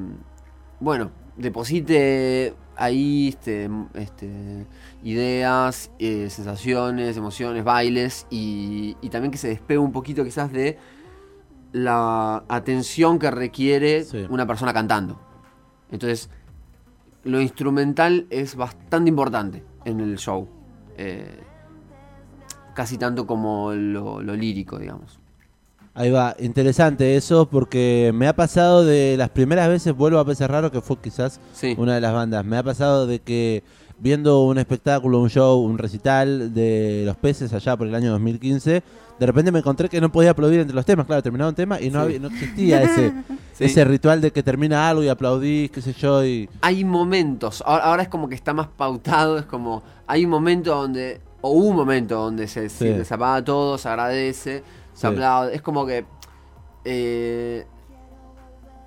bueno, 0.79 1.09
deposite 1.37 2.53
ahí 2.77 3.29
este, 3.29 3.69
este, 3.95 4.65
ideas, 5.03 5.91
eh, 5.99 6.29
sensaciones, 6.29 7.17
emociones, 7.17 7.63
bailes 7.63 8.27
y, 8.29 8.95
y 9.01 9.09
también 9.09 9.31
que 9.31 9.37
se 9.37 9.47
despegue 9.47 9.79
un 9.79 9.91
poquito 9.91 10.23
quizás 10.23 10.51
de 10.51 10.77
la 11.71 12.43
atención 12.47 13.19
que 13.19 13.31
requiere 13.31 14.03
Sí. 14.03 14.25
una 14.29 14.45
persona 14.45 14.73
cantando. 14.73 15.19
Entonces, 15.91 16.29
lo 17.23 17.41
instrumental 17.41 18.27
es 18.29 18.55
bastante 18.55 19.09
importante 19.09 19.63
en 19.83 19.99
el 19.99 20.17
show. 20.17 20.47
Eh, 20.97 21.39
casi 22.73 22.97
tanto 22.97 23.25
como 23.25 23.73
lo, 23.73 24.21
lo 24.21 24.35
lírico, 24.35 24.77
digamos. 24.77 25.19
Ahí 25.97 26.11
va, 26.11 26.35
interesante 26.39 27.15
eso 27.15 27.47
porque 27.47 28.11
me 28.13 28.27
ha 28.27 28.35
pasado 28.35 28.83
de 28.83 29.15
las 29.17 29.29
primeras 29.29 29.69
veces, 29.69 29.95
vuelvo 29.95 30.19
a 30.19 30.25
Peces 30.25 30.47
Raro, 30.49 30.69
que 30.69 30.81
fue 30.81 30.97
quizás 30.97 31.39
Sí. 31.53 31.73
una 31.77 31.95
de 31.95 32.01
las 32.01 32.11
bandas, 32.13 32.43
me 32.43 32.57
ha 32.57 32.63
pasado 32.63 33.07
de 33.07 33.19
que 33.19 33.63
viendo 33.97 34.41
un 34.43 34.57
espectáculo, 34.57 35.19
un 35.21 35.29
show, 35.29 35.57
un 35.63 35.77
recital 35.77 36.53
de 36.53 37.03
los 37.05 37.15
peces 37.15 37.53
allá 37.53 37.77
por 37.77 37.87
el 37.87 37.95
año 37.95 38.11
2015, 38.11 38.83
de 39.17 39.25
repente 39.25 39.53
me 39.53 39.59
encontré 39.59 39.87
que 39.87 40.01
no 40.01 40.11
podía 40.11 40.31
aplaudir 40.31 40.59
entre 40.59 40.75
los 40.75 40.85
temas, 40.85 41.05
claro, 41.05 41.23
terminaba 41.23 41.47
un 41.49 41.55
tema 41.55 41.79
y 41.79 41.89
no, 41.89 41.99
Sí. 42.01 42.05
había- 42.05 42.19
no 42.19 42.27
existía 42.27 42.83
ese, 42.83 43.13
Sí. 43.53 43.63
ese 43.63 43.85
ritual 43.85 44.19
de 44.19 44.31
que 44.31 44.43
termina 44.43 44.89
algo 44.89 45.01
y 45.01 45.07
aplaudís, 45.07 45.71
qué 45.71 45.81
sé 45.81 45.93
yo, 45.93 46.25
y... 46.25 46.49
hay 46.59 46.83
momentos, 46.83 47.63
ahora, 47.65 47.85
ahora 47.85 48.03
es 48.03 48.09
como 48.09 48.27
que 48.27 48.35
está 48.35 48.53
más 48.53 48.67
pautado, 48.67 49.37
es 49.37 49.45
como, 49.45 49.81
hay 50.07 50.25
un 50.25 50.31
momento 50.31 50.75
donde, 50.75 51.21
o 51.39 51.51
un 51.51 51.73
momento 51.73 52.15
donde 52.19 52.49
se, 52.49 52.67
se- 52.67 53.05
se 53.05 53.13
apaga 53.13 53.41
todo, 53.45 53.77
se 53.77 53.87
agradece, 53.87 54.61
se 54.95 55.01
Sí. 55.01 55.07
aplaude, 55.13 55.55
es 55.55 55.61
como 55.61 55.85
que, 55.85 56.05
eh, 56.85 57.65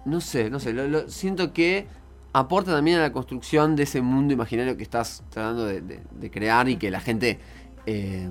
no 0.05 0.21
sé, 0.21 0.51
no 0.51 0.59
sé, 0.59 0.73
lo- 0.73 0.89
lo- 0.89 1.09
siento 1.09 1.53
que 1.53 1.87
aporta 2.33 2.73
también 2.73 2.99
a 2.99 3.03
la 3.03 3.13
construcción 3.13 3.77
de 3.77 3.85
ese 3.85 4.01
mundo 4.01 4.33
imaginario 4.35 4.77
que 4.77 4.83
estás 4.83 5.23
tratando 5.31 5.65
de, 5.67 5.81
de- 5.81 6.03
de 6.11 6.31
crear 6.31 6.69
y 6.69 6.77
que 6.77 6.91
la 6.91 7.01
gente... 7.01 7.39
eh, 7.87 8.29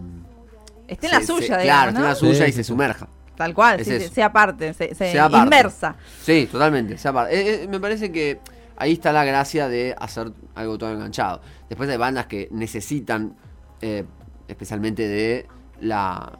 Esté 0.87 1.07
en 1.07 1.11
se- 1.11 1.15
la 1.15 1.21
se- 1.21 1.27
suya, 1.27 1.47
claro, 1.47 1.61
digamos, 1.63 1.87
esté 1.87 1.97
en 1.97 2.01
¿no? 2.01 2.07
la 2.09 2.15
suya 2.15 2.45
Sí, 2.45 2.49
y 2.49 2.53
se 2.53 2.63
sumerja. 2.63 3.07
Tal 3.35 3.53
cual, 3.53 3.79
Es 3.79 3.87
sí, 3.87 3.99
sea 4.09 4.33
parte, 4.33 4.73
se, 4.73 4.95
se 4.95 5.11
Sea 5.11 5.29
parte. 5.29 5.45
inmersa. 5.45 5.95
Sí, 6.23 6.47
totalmente. 6.51 6.97
sea 6.97 7.13
parte. 7.13 7.35
Eh, 7.35 7.63
eh, 7.63 7.67
me 7.67 7.79
parece 7.79 8.11
que 8.11 8.39
ahí 8.77 8.93
está 8.93 9.11
la 9.11 9.23
gracia 9.25 9.67
de 9.69 9.93
hacer 9.99 10.31
algo 10.55 10.77
todo 10.79 10.91
enganchado. 10.91 11.41
Después 11.69 11.87
hay 11.89 11.97
bandas 11.97 12.25
que 12.25 12.47
necesitan, 12.51 13.35
eh, 13.81 14.05
especialmente 14.47 15.07
de 15.07 15.45
la 15.81 16.31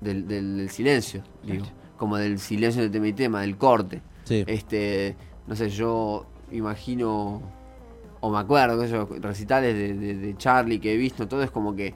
del, 0.00 0.26
del- 0.28 0.56
del 0.58 0.70
silencio, 0.70 1.22
digo, 1.42 1.64
como 1.96 2.16
del 2.16 2.38
silencio 2.38 2.82
de 2.82 2.90
tema 2.90 3.08
y 3.08 3.12
tema, 3.12 3.40
del 3.40 3.56
corte. 3.56 4.02
Sí. 4.24 4.44
Este, 4.46 5.16
no 5.46 5.56
sé, 5.56 5.68
yo 5.70 6.26
imagino 6.52 7.40
o 8.20 8.30
me 8.30 8.38
acuerdo, 8.38 8.80
qué 8.80 8.86
sé 8.88 8.92
yo, 8.94 9.08
recitales 9.20 9.74
de, 9.74 9.94
de- 9.94 10.14
de 10.16 10.36
Charlie 10.36 10.78
que 10.80 10.92
he 10.94 10.96
visto, 10.96 11.26
todo 11.28 11.42
es 11.42 11.50
como 11.50 11.74
que 11.76 11.94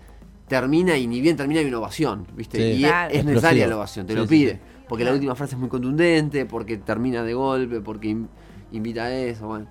termina 0.49 0.97
y 0.97 1.07
ni 1.07 1.21
bien 1.21 1.37
termina 1.37 1.61
hay 1.61 1.67
una 1.67 1.79
ovación, 1.79 2.27
¿viste? 2.37 2.59
Sí. 2.59 2.63
Y 2.81 2.85
es- 2.85 2.91
Claro. 2.91 3.15
es, 3.15 3.25
necesaria 3.25 3.67
la 3.67 3.77
ovación, 3.77 4.07
te 4.07 4.13
Sí, 4.13 4.19
lo 4.19 4.27
pide. 4.27 4.53
sí. 4.53 4.59
Porque 4.89 5.05
la 5.05 5.13
última 5.13 5.35
frase 5.35 5.55
es 5.55 5.59
muy 5.61 5.69
contundente, 5.71 6.45
porque 6.47 6.77
termina 6.77 7.23
de 7.23 7.33
golpe, 7.35 7.81
porque 7.81 8.09
in- 8.09 8.29
invita 8.73 9.05
a 9.05 9.13
eso, 9.15 9.47
bueno. 9.47 9.67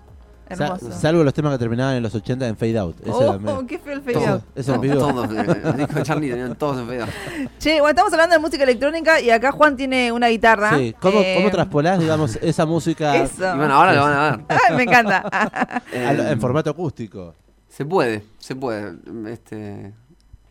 Hermoso. 0.50 0.92
salvo 0.92 1.24
los 1.24 1.34
temas 1.34 1.54
que 1.54 1.60
terminaban 1.60 1.96
en 1.96 2.04
los 2.04 2.14
80 2.14 2.48
en 2.48 2.58
Fade 2.58 2.78
Out. 2.78 3.00
Ese 3.02 3.10
Oh, 3.12 3.66
qué 3.68 3.80
feo 3.80 3.94
el 3.94 4.02
fade 4.02 4.14
Todo- 4.14 4.28
out. 4.28 4.44
Eso 4.56 4.80
vivo. 4.80 4.96
Todos, 4.98 5.30
eh, 5.34 5.88
Charlie 6.04 6.30
tenían 6.30 6.56
todos 6.56 6.80
en 6.80 6.86
fade 6.88 7.02
out. 7.02 7.10
Che, 7.60 7.80
bueno, 7.80 7.90
estamos 7.90 8.12
hablando 8.14 8.34
de 8.36 8.40
música 8.40 8.64
electrónica 8.64 9.22
y 9.22 9.30
acá 9.30 9.52
Juan 9.52 9.78
tiene 9.78 10.12
una 10.12 10.28
guitarra. 10.28 10.78
Sí, 10.78 10.94
¿cómo, 11.00 11.20
Eh, 11.22 11.36
cómo 11.38 11.52
traspolás, 11.52 12.00
digamos, 12.00 12.36
esa 12.42 12.66
música 12.66 13.16
Eso. 13.16 13.54
Y 13.54 13.58
bueno, 13.58 13.74
ahora 13.74 13.94
lo 13.94 14.02
van 14.02 14.14
a 14.14 14.32
ver. 14.32 14.46
Ay, 14.70 14.76
me 14.76 14.84
encanta. 14.84 15.82
Eh, 15.94 16.28
en 16.32 16.42
formato 16.42 16.70
acústico? 16.70 17.34
Se 17.70 17.86
puede, 17.86 18.24
se 18.38 18.56
puede. 18.56 18.94
Este, 19.32 19.94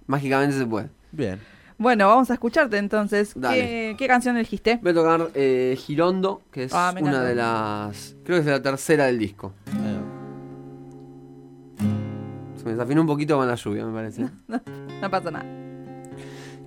mágicamente 0.07 0.57
se 0.57 0.65
puede. 0.67 0.89
Bien. 1.13 1.39
Bueno, 1.81 2.07
vamos 2.09 2.31
a 2.31 2.35
escucharte 2.35 2.77
entonces. 2.77 3.33
¿Qué, 3.35 3.41
Dale. 3.41 3.97
qué 3.99 4.07
canción 4.07 4.37
elegiste? 4.37 4.79
Voy 4.83 4.93
a 4.93 4.95
tocar 4.95 5.31
eh, 5.35 5.75
Girondo, 5.79 6.43
que 6.53 6.65
es 6.65 6.73
Ah, 6.75 6.95
una 7.01 7.25
de 7.25 7.35
las. 7.35 8.15
Creo 8.23 8.37
que 8.37 8.41
es 8.41 8.47
la 8.47 8.63
tercera 8.63 9.07
del 9.07 9.19
disco. 9.19 9.55
Se 12.57 12.65
me 12.67 12.73
desafinó 12.73 13.01
un 13.01 13.07
poquito 13.07 13.39
con 13.39 13.49
la 13.49 13.55
lluvia, 13.55 13.87
me 13.87 13.95
parece. 13.95 14.29
No 15.01 15.11
pasa 15.11 15.31
nada. 15.31 15.47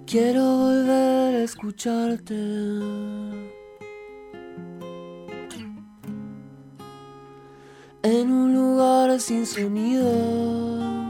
Quiero 0.07 0.41
volver 0.43 1.35
a 1.35 1.43
escucharte. 1.43 2.33
En 8.01 8.31
un 8.31 8.53
lugar 8.53 9.19
sin 9.19 9.45
sonido. 9.45 11.02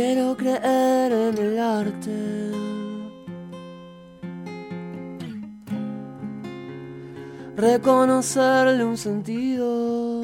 Quiero 0.00 0.36
creer 0.36 1.10
en 1.10 1.38
el 1.38 1.58
arte. 1.58 2.52
Reconocerle 7.56 8.84
un 8.84 8.96
sentido. 8.96 10.22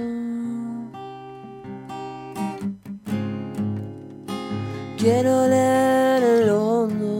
Quiero 4.97 5.49
leer 5.49 6.23
en 6.23 6.47
lo 6.47 6.59
hondo 6.71 7.17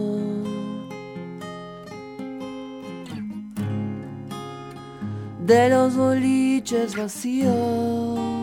de 5.45 5.69
los 5.71 5.97
boliches 5.97 6.95
vacíos. 6.95 8.34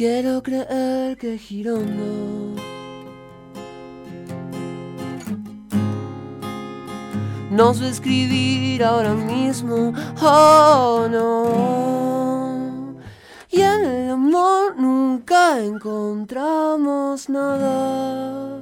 Quiero 0.00 0.42
creer 0.42 1.18
que 1.18 1.36
girando 1.36 2.56
nos 7.50 7.82
va 7.82 7.84
a 7.84 7.90
escribir 7.90 8.82
ahora 8.82 9.12
mismo. 9.12 9.92
Oh 10.22 11.06
no. 11.06 12.96
Y 13.50 13.60
en 13.60 13.84
el 13.84 14.10
amor 14.12 14.74
nunca 14.78 15.60
encontramos 15.62 17.28
nada. 17.28 18.58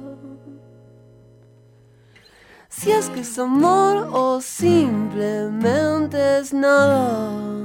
Si 2.67 2.91
es 2.91 3.09
que 3.11 3.21
es 3.21 3.39
amor 3.39 4.09
o 4.11 4.41
simplemente 4.41 6.39
es 6.39 6.53
nada. 6.53 7.58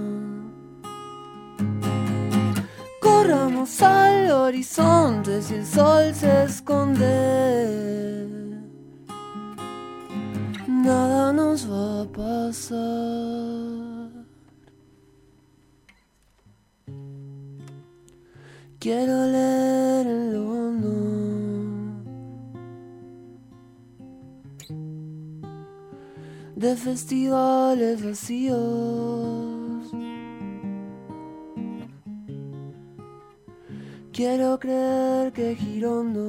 Corramos 3.24 3.80
al 3.80 4.30
horizonte 4.30 5.40
si 5.40 5.54
el 5.54 5.64
sol 5.64 6.14
se 6.14 6.44
esconde. 6.44 8.28
Nada 10.68 11.32
nos 11.32 11.66
va 11.70 12.02
a 12.02 12.04
pasar. 12.04 12.84
Quiero 18.78 19.26
leer 19.26 20.06
en 20.06 20.32
lo 20.34 20.50
hondo 20.50 20.92
de 26.56 26.76
festivales 26.76 28.04
vacíos. 28.04 29.53
Quiero 34.14 34.60
creer 34.60 35.32
que 35.32 35.56
Girondo 35.56 36.20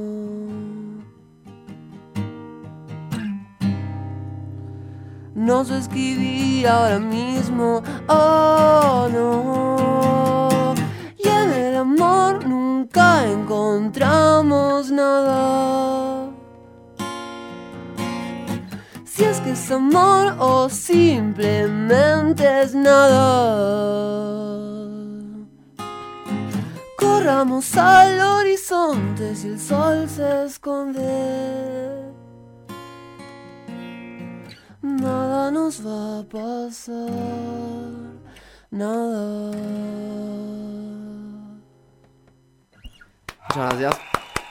no 5.36 5.64
sé 5.64 5.78
escribir 5.78 6.68
ahora 6.68 6.98
mismo. 6.98 7.84
Oh 8.08 9.08
no. 9.14 10.74
Y 11.16 11.28
en 11.28 11.52
el 11.52 11.76
amor 11.78 12.44
nunca 12.48 13.24
encontramos 13.32 14.90
nada. 14.90 16.32
Si 19.06 19.26
es 19.26 19.40
que 19.42 19.52
es 19.52 19.72
amor 19.72 20.36
o 20.40 20.70
simplemente 20.70 22.64
es 22.64 22.74
nada. 22.74 24.35
Corramos 27.26 27.76
al 27.76 28.20
horizonte 28.22 29.36
si 29.36 29.48
el 29.48 29.60
sol 29.60 30.08
se 30.08 30.46
esconde. 30.46 31.02
Nada 34.84 35.50
nos 35.50 35.84
va 35.84 36.20
a 36.20 36.24
pasar, 36.24 37.10
nada. 38.70 39.58
Muchas 43.50 43.56
gracias. 43.56 44.00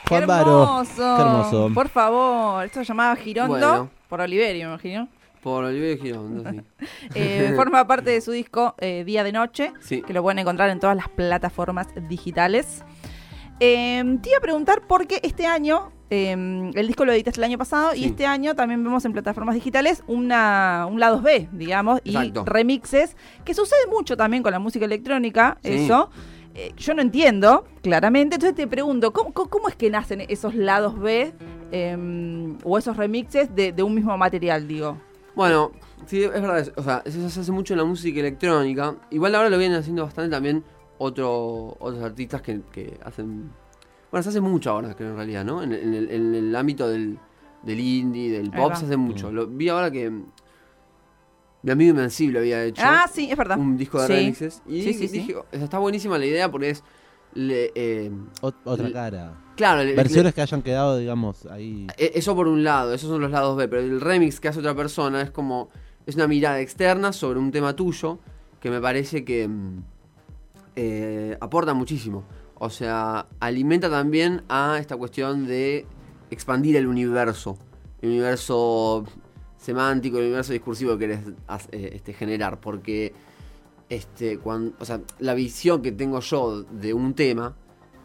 Juan 0.08 0.20
¡Qué 0.22 0.26
Baro. 0.26 0.62
hermoso! 0.64 1.16
Qué 1.16 1.22
hermoso. 1.22 1.70
Por 1.72 1.88
favor, 1.88 2.64
esto 2.64 2.80
se 2.80 2.87
llamaba 2.87 3.14
Girondo 3.14 3.52
Bueno. 3.56 3.90
por 4.08 4.20
Oliverio, 4.20 4.66
me 4.66 4.72
imagino. 4.72 5.08
Por 5.44 5.62
Oliverio 5.64 6.02
Girondo, 6.02 6.50
sí. 6.50 6.61
Eh, 7.14 7.52
forma 7.54 7.87
parte 7.87 8.11
de 8.11 8.20
su 8.20 8.33
disco 8.33 8.74
eh, 8.78 9.04
Día 9.04 9.22
de 9.22 9.30
Noche, 9.30 9.72
Sí. 9.80 10.02
que 10.02 10.12
lo 10.12 10.22
pueden 10.22 10.38
encontrar 10.40 10.70
en 10.70 10.80
todas 10.80 10.96
las 10.96 11.09
plataformas 11.11 11.87
digitales. 12.09 12.83
Eh, 13.61 14.02
te 14.20 14.30
iba 14.30 14.38
a 14.38 14.40
preguntar 14.40 14.87
por 14.87 15.07
qué 15.07 15.20
este 15.22 15.46
año, 15.46 15.92
eh, 16.11 16.33
el 16.74 16.87
disco 16.87 17.04
lo 17.04 17.12
editaste 17.12 17.38
el 17.40 17.44
año 17.44 17.59
pasado, 17.59 17.94
y 17.94 18.04
este 18.04 18.26
año 18.26 18.54
también 18.57 18.83
vemos 18.83 19.04
en 19.04 19.12
plataformas 19.12 19.54
digitales 19.54 20.02
una, 20.09 20.87
un 20.90 20.98
lado 20.98 21.20
B, 21.20 21.48
digamos, 21.52 22.00
y 22.04 22.16
remixes, 22.46 23.16
que 23.44 23.54
sucede 23.54 23.87
mucho 23.88 24.16
también 24.16 24.42
con 24.42 24.50
la 24.50 24.59
música 24.59 24.87
electrónica, 24.87 25.59
eso. 25.62 26.11
Eh, 26.57 26.72
yo 26.76 26.94
no 26.94 27.02
entiendo, 27.02 27.64
claramente, 27.83 28.37
entonces 28.37 28.54
te 28.57 28.66
pregunto, 28.66 29.12
¿cómo, 29.12 29.33
cómo- 29.33 29.50
cómo 29.50 29.68
es 29.68 29.74
que 29.76 29.90
nacen 29.90 30.22
esos 30.28 30.54
lados 30.54 30.98
B 30.98 31.33
eh, 31.72 32.57
o 32.62 32.78
esos 32.78 32.96
remixes 32.96 33.52
de, 33.54 33.72
de 33.72 33.83
un 33.83 33.92
mismo 33.94 34.16
material, 34.16 34.66
digo? 34.68 34.96
Bueno, 35.35 35.73
sí, 36.07 36.23
es 36.23 36.31
verdad. 36.33 36.59
es- 36.61 36.73
O 36.77 36.83
sea, 36.83 37.03
eso 37.05 37.29
se 37.29 37.40
hace 37.40 37.53
mucho 37.53 37.75
en 37.75 37.79
la 37.79 37.85
música 37.85 38.20
electrónica. 38.20 38.97
Igual 39.11 39.35
ahora 39.35 39.49
lo 39.51 39.59
vienen 39.59 39.79
haciendo 39.79 40.05
bastante 40.05 40.31
también 40.31 40.62
otro, 40.99 41.77
otros 41.81 42.03
artistas 42.03 42.40
que, 42.42 42.61
que 42.73 42.99
hacen... 43.05 43.51
Bueno, 44.11 44.23
se 44.23 44.29
hace 44.29 44.40
mucho 44.40 44.70
ahora, 44.70 44.94
creo, 44.94 45.11
en 45.11 45.16
realidad, 45.16 45.44
¿no? 45.44 45.62
En, 45.62 45.73
el- 45.73 45.81
en 45.83 45.94
el, 45.94 46.11
en 46.11 46.35
el 46.37 46.57
ámbito 46.57 46.88
del, 46.88 47.18
del 47.62 47.81
indie, 47.81 48.31
del 48.31 48.51
pop, 48.51 48.75
se 48.75 48.85
hace 48.87 48.97
mucho. 48.97 49.33
Lo, 49.33 49.47
vi 49.49 49.68
ahora 49.68 49.90
que 49.90 50.09
mi 51.62 51.70
amigo 51.70 51.90
Invencible 51.90 52.38
había 52.38 52.62
hecho 52.62 52.83
Ah, 52.85 53.09
sí, 53.12 53.29
es 53.31 53.37
verdad. 53.37 53.59
un 53.59 53.77
disco 53.77 54.01
de 54.01 54.07
Sí. 54.07 54.12
remixes. 54.12 54.62
Y 54.66 54.83
Sí, 54.83 54.94
sí, 54.94 55.09
sí. 55.09 55.18
dije, 55.18 55.35
está 55.51 55.79
buenísima 55.79 56.16
la 56.18 56.27
idea 56.27 56.51
porque 56.51 56.70
es... 56.70 56.85
le- 57.33 57.73
eh, 57.75 58.12
Ot- 58.42 58.55
otra 58.64 58.87
Le- 58.87 58.92
cara. 58.92 59.35
Claro, 59.56 59.82
Versiones 59.94 60.34
que 60.34 60.42
hayan 60.42 60.62
quedado, 60.62 60.96
digamos, 60.96 61.46
ahí. 61.46 61.86
E- 61.96 62.12
Eso 62.14 62.34
por 62.34 62.48
un 62.48 62.64
lado, 62.64 62.92
esos 62.94 63.08
son 63.10 63.20
los 63.20 63.30
lados 63.30 63.56
B, 63.56 63.68
pero 63.68 63.82
el 63.82 64.00
remix 64.00 64.40
que 64.40 64.48
hace 64.48 64.60
otra 64.60 64.74
persona 64.74 65.22
es 65.22 65.30
como. 65.30 65.70
Es 66.06 66.16
una 66.16 66.26
mirada 66.28 66.60
externa 66.60 67.12
sobre 67.14 67.38
un 67.38 67.50
tema 67.50 67.74
tuyo 67.74 68.18
que 68.60 68.68
me 68.68 68.78
parece 68.80 69.24
que 69.24 69.48
mm, 69.48 69.82
eh, 70.76 71.36
aporta 71.40 71.72
muchísimo. 71.72 72.24
O 72.56 72.70
sea, 72.70 73.26
alimenta 73.40 73.88
también 73.90 74.42
a 74.48 74.76
esta 74.78 74.96
cuestión 74.96 75.46
de 75.46 75.86
expandir 76.30 76.76
el 76.76 76.86
universo. 76.86 77.56
El 78.02 78.10
universo 78.10 79.04
semántico, 79.56 80.18
el 80.18 80.24
universo 80.24 80.52
discursivo 80.52 80.92
que 80.92 80.98
querés 80.98 81.20
eh, 81.72 81.90
este, 81.94 82.12
generar. 82.12 82.60
Porque 82.60 83.14
este, 83.88 84.38
cuando, 84.38 84.74
o 84.78 84.84
sea, 84.84 85.00
la 85.20 85.34
visión 85.34 85.80
que 85.80 85.92
tengo 85.92 86.20
yo 86.20 86.62
de 86.64 86.92
un 86.92 87.14
tema 87.14 87.56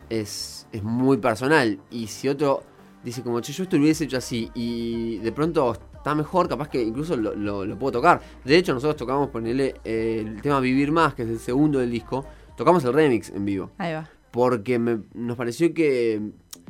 es, 0.10 0.68
es 0.72 0.84
muy 0.84 1.18
personal. 1.18 1.80
Y 1.92 2.08
si 2.08 2.28
otro 2.28 2.64
dice 3.04 3.22
como, 3.24 3.40
che, 3.42 3.54
yo 3.54 3.64
esto 3.64 3.78
lo 3.78 3.84
hubiese 3.84 4.04
hecho 4.06 4.18
así 4.18 4.50
y 4.56 5.18
de 5.20 5.32
pronto 5.32 5.74
está 5.96 6.16
mejor, 6.16 6.48
capaz 6.50 6.70
que 6.70 6.82
incluso 6.82 7.16
lo, 7.18 7.36
lo- 7.36 7.66
lo 7.66 7.78
puedo 7.80 7.92
tocar. 7.94 8.22
De 8.44 8.58
hecho, 8.58 8.74
nosotros 8.74 8.98
tocamos, 8.98 9.30
ponerle 9.30 9.76
el 9.84 10.42
tema 10.42 10.60
Vivir 10.60 10.92
Más, 10.92 11.14
que 11.14 11.24
es 11.24 11.30
el 11.30 11.40
segundo 11.40 11.80
del 11.80 11.92
disco, 11.92 12.26
tocamos 12.56 12.84
el 12.86 12.94
remix 12.94 13.30
en 13.30 13.46
vivo. 13.46 13.72
Ahí 13.78 13.94
va. 13.94 14.10
Porque 14.32 14.78
me- 14.80 15.00
nos 15.14 15.36
pareció 15.38 15.74
que... 15.74 16.22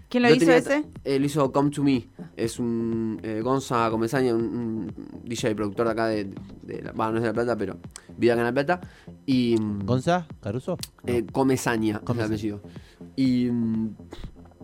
¿Quién 0.09 0.23
lo 0.23 0.29
hizo 0.29 0.39
tenía 0.39 0.57
ese? 0.57 0.85
eh, 1.03 1.19
lo 1.19 1.25
hizo 1.25 1.51
Come 1.51 1.69
To 1.69 1.83
Me. 1.83 2.07
Es 2.35 2.59
un 2.59 3.19
eh, 3.23 3.41
Gonza 3.41 3.89
Comesaña, 3.91 4.33
un, 4.33 4.41
un 4.43 4.93
DJ 5.23 5.53
productor 5.55 5.85
de 5.85 5.91
acá 5.91 6.07
de... 6.07 6.25
de 6.63 6.81
la, 6.81 6.91
bueno, 6.93 7.11
no 7.11 7.17
es 7.17 7.23
de 7.23 7.27
La 7.29 7.33
Plata, 7.33 7.55
pero 7.55 7.77
vive 8.17 8.31
acá 8.33 8.41
en 8.41 8.45
La 8.47 8.53
Plata. 8.53 8.81
Y... 9.25 9.55
¿Gonza? 9.85 10.27
¿Caruso? 10.41 10.77
No. 11.03 11.13
eh, 11.13 11.25
Comesaña, 11.31 11.95
es 11.95 11.99
el 11.99 12.05
Comesaña. 12.05 12.25
apellido. 12.35 12.61
Y, 13.15 13.49
mm, 13.51 13.95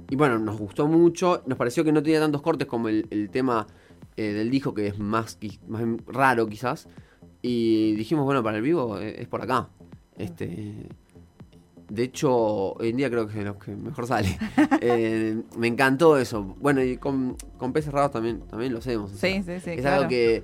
y 0.09 0.15
bueno, 0.15 0.39
nos 0.39 0.57
gustó 0.57 0.87
mucho. 0.87 1.43
Nos 1.45 1.57
pareció 1.57 1.83
que 1.83 1.91
no 1.91 2.01
tenía 2.01 2.19
tantos 2.19 2.41
cortes 2.41 2.67
como 2.67 2.89
el, 2.89 3.05
el 3.11 3.29
tema 3.29 3.67
eh, 4.17 4.33
del 4.33 4.49
disco, 4.49 4.73
que 4.73 4.87
es 4.87 4.97
más, 4.97 5.37
más 5.67 5.83
raro 6.07 6.47
quizás. 6.47 6.87
Y 7.41 7.93
dijimos, 7.95 8.25
bueno, 8.25 8.41
para 8.41 8.57
el 8.57 8.63
vivo 8.63 8.97
eh, 8.99 9.21
es 9.21 9.27
por 9.27 9.43
acá. 9.43 9.69
Este, 10.17 10.87
de 11.89 12.03
hecho, 12.03 12.73
hoy 12.73 12.89
en 12.89 12.97
día 12.97 13.09
creo 13.09 13.25
que 13.27 13.33
es 13.33 13.37
de 13.39 13.45
los 13.45 13.57
que 13.57 13.71
mejor 13.75 14.07
sale. 14.07 14.37
Eh, 14.81 15.41
me 15.57 15.67
encantó 15.67 16.17
eso. 16.17 16.55
Bueno, 16.59 16.83
y 16.83 16.97
con, 16.97 17.35
con 17.57 17.73
peces 17.73 17.91
raros 17.93 18.11
también, 18.11 18.41
también 18.41 18.71
lo 18.73 18.79
hacemos. 18.79 19.11
o 19.13 19.15
sea, 19.15 19.29
Sí, 19.31 19.43
sí, 19.43 19.59
sí. 19.59 19.71
es 19.71 19.81
claro. 19.81 19.95
algo 19.97 20.09
que 20.09 20.43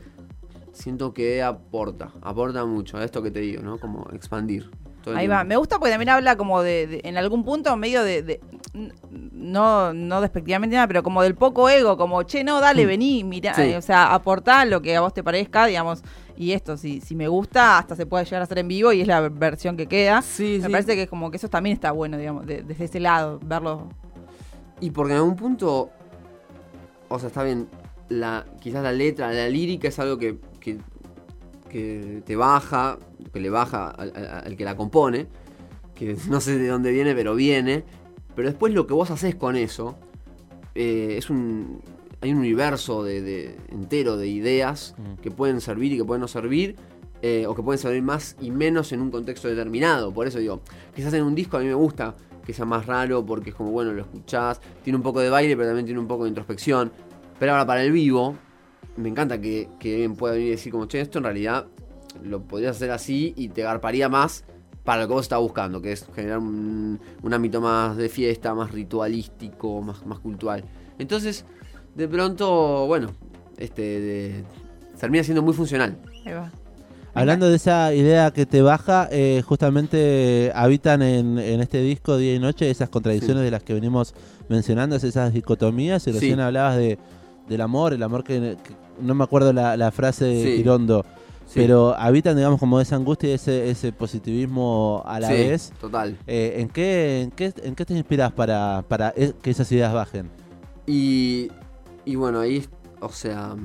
siento 0.74 1.14
que 1.14 1.44
aporta, 1.44 2.12
aporta 2.22 2.66
mucho 2.66 2.98
a 2.98 3.04
esto 3.04 3.22
que 3.22 3.30
te 3.32 3.40
digo, 3.42 3.62
¿no? 3.62 3.78
Como 3.80 4.08
expandir. 4.14 4.70
Ahí 5.16 5.28
va. 5.28 5.44
Me 5.44 5.56
gusta 5.58 5.78
porque 5.80 5.92
también 5.92 6.10
habla 6.10 6.36
como 6.38 6.62
de, 6.62 6.86
de- 6.88 7.02
en 7.04 7.18
algún 7.18 7.44
punto 7.44 7.76
medio 7.76 8.04
de, 8.04 8.40
no, 9.52 9.94
no 9.94 10.22
despectivamente 10.22 10.76
nada, 10.76 10.88
pero 10.88 11.04
como 11.04 11.22
del 11.22 11.36
poco 11.36 11.70
ego, 11.70 11.98
como, 11.98 12.24
che, 12.24 12.44
no, 12.44 12.60
dale, 12.62 12.86
vení, 12.86 13.24
mira, 13.24 13.52
Mm. 13.52 13.56
Sí. 13.56 13.74
o 13.76 13.82
sea, 13.82 14.14
aportá 14.14 14.66
lo 14.66 14.82
que 14.82 14.96
a 14.96 15.02
vos 15.02 15.14
te 15.14 15.24
parezca, 15.24 15.66
digamos, 15.66 16.04
y 16.38 16.54
esto, 16.54 16.78
si, 16.78 17.02
si 17.02 17.16
me 17.16 17.28
gusta, 17.28 17.78
hasta 17.78 17.96
se 17.96 18.06
puede 18.06 18.26
llegar 18.26 18.42
a 18.42 18.44
hacer 18.46 18.58
en 18.60 18.68
vivo 18.68 18.92
y 18.94 19.02
es 19.02 19.08
la 19.08 19.22
versión 19.30 19.78
que 19.78 19.86
queda. 19.88 20.22
Sí, 20.22 20.58
Me 20.62 20.66
sí. 20.68 20.72
parece 20.72 20.96
que 20.96 21.04
es 21.04 21.10
como 21.10 21.30
que 21.30 21.38
eso 21.38 21.50
también 21.50 21.74
está 21.76 21.92
bueno, 21.92 22.18
digamos, 22.18 22.46
de- 22.48 22.64
desde 22.64 22.86
ese 22.86 23.00
lado, 23.00 23.40
verlo. 23.44 23.90
Y 24.80 24.90
porque 24.92 25.12
en 25.14 25.18
algún 25.20 25.36
punto, 25.36 25.92
o 27.10 27.20
sea, 27.20 27.28
está 27.28 27.44
bien, 27.44 27.68
la, 28.10 28.46
quizás 28.60 28.82
la 28.84 28.92
letra, 28.92 29.32
la 29.32 29.48
lírica 29.50 29.88
es 29.90 30.00
algo 30.00 30.18
que, 30.18 30.38
que, 30.60 30.78
que 31.70 32.22
te 32.26 32.36
baja, 32.36 32.98
que 33.34 33.40
le 33.40 33.50
baja 33.50 33.90
al, 33.90 34.12
al- 34.16 34.44
al 34.48 34.56
que 34.58 34.66
la 34.66 34.76
compone, 34.76 35.28
que 35.94 36.16
no 36.30 36.42
sé 36.42 36.58
de 36.58 36.68
dónde 36.68 36.92
viene, 36.92 37.14
pero 37.14 37.36
viene. 37.36 37.84
Pero 38.42 38.50
después 38.50 38.74
lo 38.74 38.88
que 38.88 38.96
vos 38.96 39.12
haces 39.12 39.36
con 39.36 39.56
eso, 39.56 39.96
eh, 40.74 41.14
es 41.20 41.30
un... 41.30 41.80
Hay 42.22 42.32
un 42.32 42.40
universo 42.40 43.04
de, 43.04 43.22
de- 43.22 43.56
entero 43.70 44.18
de 44.18 44.28
ideas 44.28 44.96
Mm. 44.98 45.22
que 45.22 45.30
pueden 45.30 45.62
servir 45.62 45.92
y 45.94 45.98
que 45.98 46.04
pueden 46.06 46.22
no 46.22 46.28
servir, 46.28 46.76
eh, 47.22 47.46
o 47.48 47.54
que 47.54 47.62
pueden 47.62 47.78
servir 47.80 48.02
más 48.02 48.36
y 48.42 48.50
menos 48.50 48.92
en 48.94 49.02
un 49.02 49.12
contexto 49.12 49.48
determinado. 49.48 50.12
Por 50.12 50.26
eso 50.26 50.40
digo, 50.40 50.62
quizás 50.96 51.14
en 51.14 51.24
un 51.24 51.36
disco 51.36 51.58
a 51.58 51.60
mí 51.60 51.68
me 51.68 51.74
gusta 51.76 52.16
que 52.44 52.52
sea 52.54 52.66
más 52.66 52.88
raro 52.88 53.24
porque 53.24 53.52
es 53.52 53.56
como, 53.56 53.70
bueno, 53.72 53.92
lo 53.94 54.02
escuchás, 54.02 54.60
tiene 54.84 54.98
un 54.98 55.04
poco 55.04 55.20
de 55.20 55.30
baile, 55.30 55.56
pero 55.56 55.70
también 55.70 55.86
tiene 55.86 56.00
un 56.00 56.08
poco 56.08 56.24
de 56.24 56.30
introspección. 56.30 56.92
Pero 57.40 57.52
ahora 57.52 57.66
para 57.68 57.84
el 57.84 57.92
vivo, 57.92 58.36
me 58.98 59.10
encanta 59.10 59.40
que, 59.40 59.70
que 59.80 59.94
alguien 59.94 60.16
pueda 60.16 60.34
venir 60.34 60.48
y 60.48 60.52
decir 60.52 60.72
como, 60.72 60.88
che, 60.88 61.00
esto 61.02 61.20
en 61.20 61.26
realidad 61.26 61.68
lo 62.24 62.42
podrías 62.42 62.76
hacer 62.76 62.90
así 62.92 63.34
y 63.38 63.50
te 63.50 63.62
garparía 63.64 64.10
más 64.10 64.44
para 64.84 65.04
lo 65.04 65.08
que 65.08 65.14
vos 65.14 65.22
estás 65.24 65.40
buscando, 65.40 65.82
que 65.82 65.92
es 65.92 66.06
generar 66.16 66.40
un, 66.40 67.00
un 67.22 67.34
ámbito 67.34 67.62
más 67.62 67.96
de 67.98 68.10
fiesta, 68.10 68.54
más 68.56 68.72
ritualístico, 68.72 69.82
más, 69.82 70.06
más 70.06 70.20
cultural. 70.20 70.64
Entonces, 70.98 71.46
de 71.96 72.08
pronto, 72.08 72.88
bueno, 72.88 73.10
este, 73.58 73.82
de- 73.82 74.44
termina 75.00 75.24
siendo 75.24 75.42
muy 75.42 75.54
funcional. 75.54 75.98
Ahí 76.26 76.34
va. 76.34 76.52
Hablando 77.14 77.50
de 77.50 77.58
esa 77.58 77.94
idea 77.94 78.32
que 78.32 78.46
te 78.46 78.62
baja, 78.62 79.10
eh, 79.12 79.44
justamente 79.46 80.52
habitan 80.56 81.02
en, 81.02 81.38
en 81.38 81.60
este 81.60 81.82
disco 81.82 82.16
día 82.18 82.34
y 82.36 82.40
noche 82.40 82.70
esas 82.70 82.88
contradicciones 82.90 83.42
Sí. 83.42 83.46
de 83.46 83.52
las 83.52 83.64
que 83.64 83.74
venimos 83.74 84.14
mencionando, 84.48 84.96
esas 84.96 85.34
dicotomías. 85.34 86.08
Y 86.08 86.12
Sí. 86.14 86.20
recién 86.20 86.40
hablabas 86.40 86.78
de, 86.78 86.98
del 87.50 87.62
amor, 87.62 87.92
el 87.94 88.02
amor 88.04 88.24
que, 88.24 88.40
que- 88.64 88.76
no 89.02 89.14
me 89.14 89.24
acuerdo 89.26 89.52
la, 89.52 89.76
la 89.76 89.92
frase 89.92 90.24
de 90.26 90.44
Sí. 90.44 90.58
Girondo, 90.58 91.06
Sí. 91.52 91.60
pero 91.60 91.94
habitan, 91.98 92.38
digamos, 92.38 92.60
como 92.62 92.80
esa 92.80 92.96
angustia 92.96 93.30
y 93.30 93.34
ese, 93.34 93.70
ese 93.70 93.92
positivismo 93.92 95.04
a 95.06 95.20
la 95.20 95.28
Sí, 95.28 95.34
vez. 95.34 95.74
Total. 95.82 96.18
Eh, 96.26 96.56
¿en, 96.60 96.70
qué, 96.70 97.24
en, 97.24 97.32
qué, 97.32 97.54
¿En 97.64 97.76
qué 97.76 97.86
te 97.86 97.94
inspiras 97.94 98.32
para, 98.32 98.86
para 98.88 99.12
que 99.12 99.50
esas 99.50 99.70
ideas 99.72 99.94
bajen? 99.94 100.30
Y, 100.88 101.52
y 102.06 102.16
bueno, 102.16 102.40
ahí, 102.40 102.66
o 103.02 103.10
sea, 103.10 103.56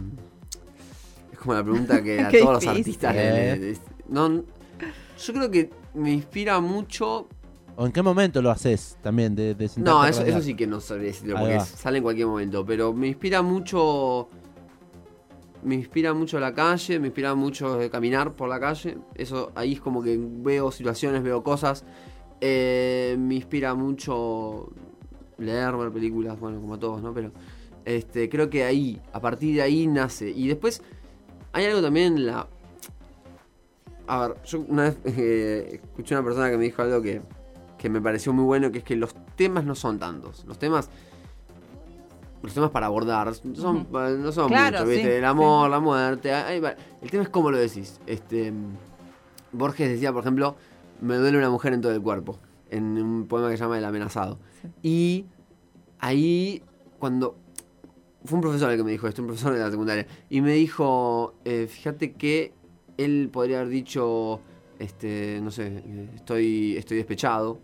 es 1.33 1.38
como 1.38 1.55
la 1.55 1.62
pregunta 1.62 2.03
que 2.03 2.20
a 2.25 2.29
todos 2.29 2.55
los 2.55 2.66
artistas 2.66 3.14
le- 3.14 3.57
le- 3.57 3.72
le- 3.72 3.79
no, 4.09 4.29
yo 4.35 5.33
creo 5.33 5.51
que 5.51 5.70
me 5.94 6.12
inspira 6.12 6.59
mucho. 6.61 7.29
¿O 7.77 7.87
en 7.87 7.92
qué 7.92 8.03
momento 8.03 8.42
lo 8.42 8.51
haces 8.51 8.96
también? 9.03 9.37
De, 9.37 9.55
No, 9.77 10.05
eso, 10.05 10.22
eso 10.22 10.40
sí 10.42 10.55
que 10.55 10.66
no 10.66 10.81
sabría 10.81 11.09
decirlo 11.09 11.37
porque 11.38 11.61
sale 11.61 11.99
en 11.99 12.03
cualquier 12.03 12.27
momento, 12.27 12.64
pero 12.66 12.92
me 12.92 13.07
inspira 13.07 13.42
mucho. 13.42 14.29
Me 15.66 15.74
inspira 15.74 16.14
mucho 16.14 16.38
la 16.38 16.55
calle, 16.55 17.00
me 17.00 17.09
inspira 17.09 17.35
mucho 17.35 17.81
eh, 17.81 17.90
caminar 17.90 18.35
por 18.35 18.48
la 18.48 18.61
calle. 18.61 18.98
Eso 19.16 19.50
ahí 19.57 19.72
es 19.72 19.81
como 19.81 20.00
que 20.00 20.16
veo 20.16 20.70
situaciones, 20.70 21.24
veo 21.24 21.42
cosas. 21.42 21.85
Eh, 22.40 23.16
me 23.18 23.35
inspira 23.35 23.74
mucho 23.74 24.70
leer, 25.38 25.76
ver 25.76 25.90
películas, 25.90 26.38
bueno, 26.38 26.61
como 26.61 26.74
a 26.74 26.79
todos, 26.79 27.02
¿no? 27.02 27.12
Pero 27.12 27.33
este, 27.85 28.29
creo 28.29 28.48
que 28.48 28.62
ahí, 28.62 29.02
a 29.12 29.20
partir 29.20 29.57
de 29.57 29.62
ahí 29.62 29.88
nace. 29.88 30.31
Y 30.31 30.46
después 30.46 30.83
hay 31.52 31.64
algo 31.64 31.83
también 31.83 32.16
en 32.16 32.26
la. 32.26 32.46
A 34.07 34.29
ver, 34.29 34.37
yo 34.44 34.61
una 34.68 34.85
vez 34.85 34.98
eh, 35.18 35.81
escuché 35.83 36.14
una 36.14 36.22
persona 36.22 36.48
que 36.48 36.59
me 36.59 36.64
dijo 36.64 36.81
algo 36.81 37.02
que, 37.02 37.22
que 37.76 37.88
me 37.90 38.00
pareció 38.00 38.33
muy 38.33 38.44
bueno, 38.44 38.70
que 38.70 38.79
es 38.79 38.85
que 38.85 38.94
los 38.94 39.16
temas 39.35 39.64
no 39.64 39.74
son 39.74 39.98
tantos. 39.98 40.44
Los 40.44 40.61
temas. 40.61 40.90
Los 42.46 42.54
temas 42.54 42.70
para 42.70 42.87
abordar 42.87 43.35
son, 43.35 43.78
eh, 43.92 44.16
no 44.18 44.30
son 44.30 44.46
Claro, 44.48 44.78
muchos, 44.78 44.88
¿viste? 44.88 45.11
sí, 45.11 45.16
El 45.16 45.24
amor, 45.24 45.68
la 45.68 45.80
muerte. 45.80 46.32
ahí 46.32 46.61
va. 46.61 46.76
El 47.02 47.11
tema 47.11 47.24
es 47.24 47.28
cómo 47.28 47.50
lo 47.50 47.59
decís. 47.59 48.00
Este, 48.06 48.52
Borges 49.50 49.88
decía, 49.90 50.12
por 50.12 50.22
ejemplo, 50.22 50.54
me 51.00 51.16
duele 51.16 51.38
una 51.38 51.50
mujer 51.50 51.72
en 51.72 51.80
todo 51.80 51.92
el 51.92 52.00
cuerpo. 52.00 52.38
En 52.70 52.85
un 53.02 53.26
poema 53.26 53.50
que 53.50 53.56
se 53.56 53.64
llama 53.64 53.78
El 53.78 53.85
amenazado. 53.85 54.38
Sí. 54.62 54.68
Y 54.82 55.24
ahí, 55.98 56.62
cuando. 57.00 57.37
Fue 58.24 58.37
un 58.37 58.42
profesor 58.42 58.70
el 58.70 58.76
que 58.76 58.85
me 58.85 58.90
dijo 58.92 59.06
esto, 59.09 59.22
un 59.22 59.26
profesor 59.28 59.52
de 59.52 59.59
la 59.61 59.70
secundaria. 59.70 60.06
Y 60.30 60.40
me 60.40 60.52
dijo: 60.54 61.35
eh, 61.44 61.66
Fíjate 61.68 62.12
que 62.12 62.52
él 62.96 63.28
podría 63.32 63.59
haber 63.59 63.70
dicho, 63.70 64.40
este, 64.78 65.40
no 65.42 65.50
sé, 65.50 65.82
estoy, 66.14 66.76
estoy 66.76 66.96
despechado. 66.98 67.59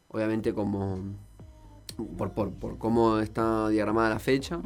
Obviamente, 0.09 0.53
como. 0.53 0.99
Por, 2.17 2.31
por, 2.31 2.51
por 2.51 2.77
cómo 2.77 3.19
está 3.19 3.69
diagramada 3.69 4.09
la 4.09 4.19
fecha. 4.19 4.59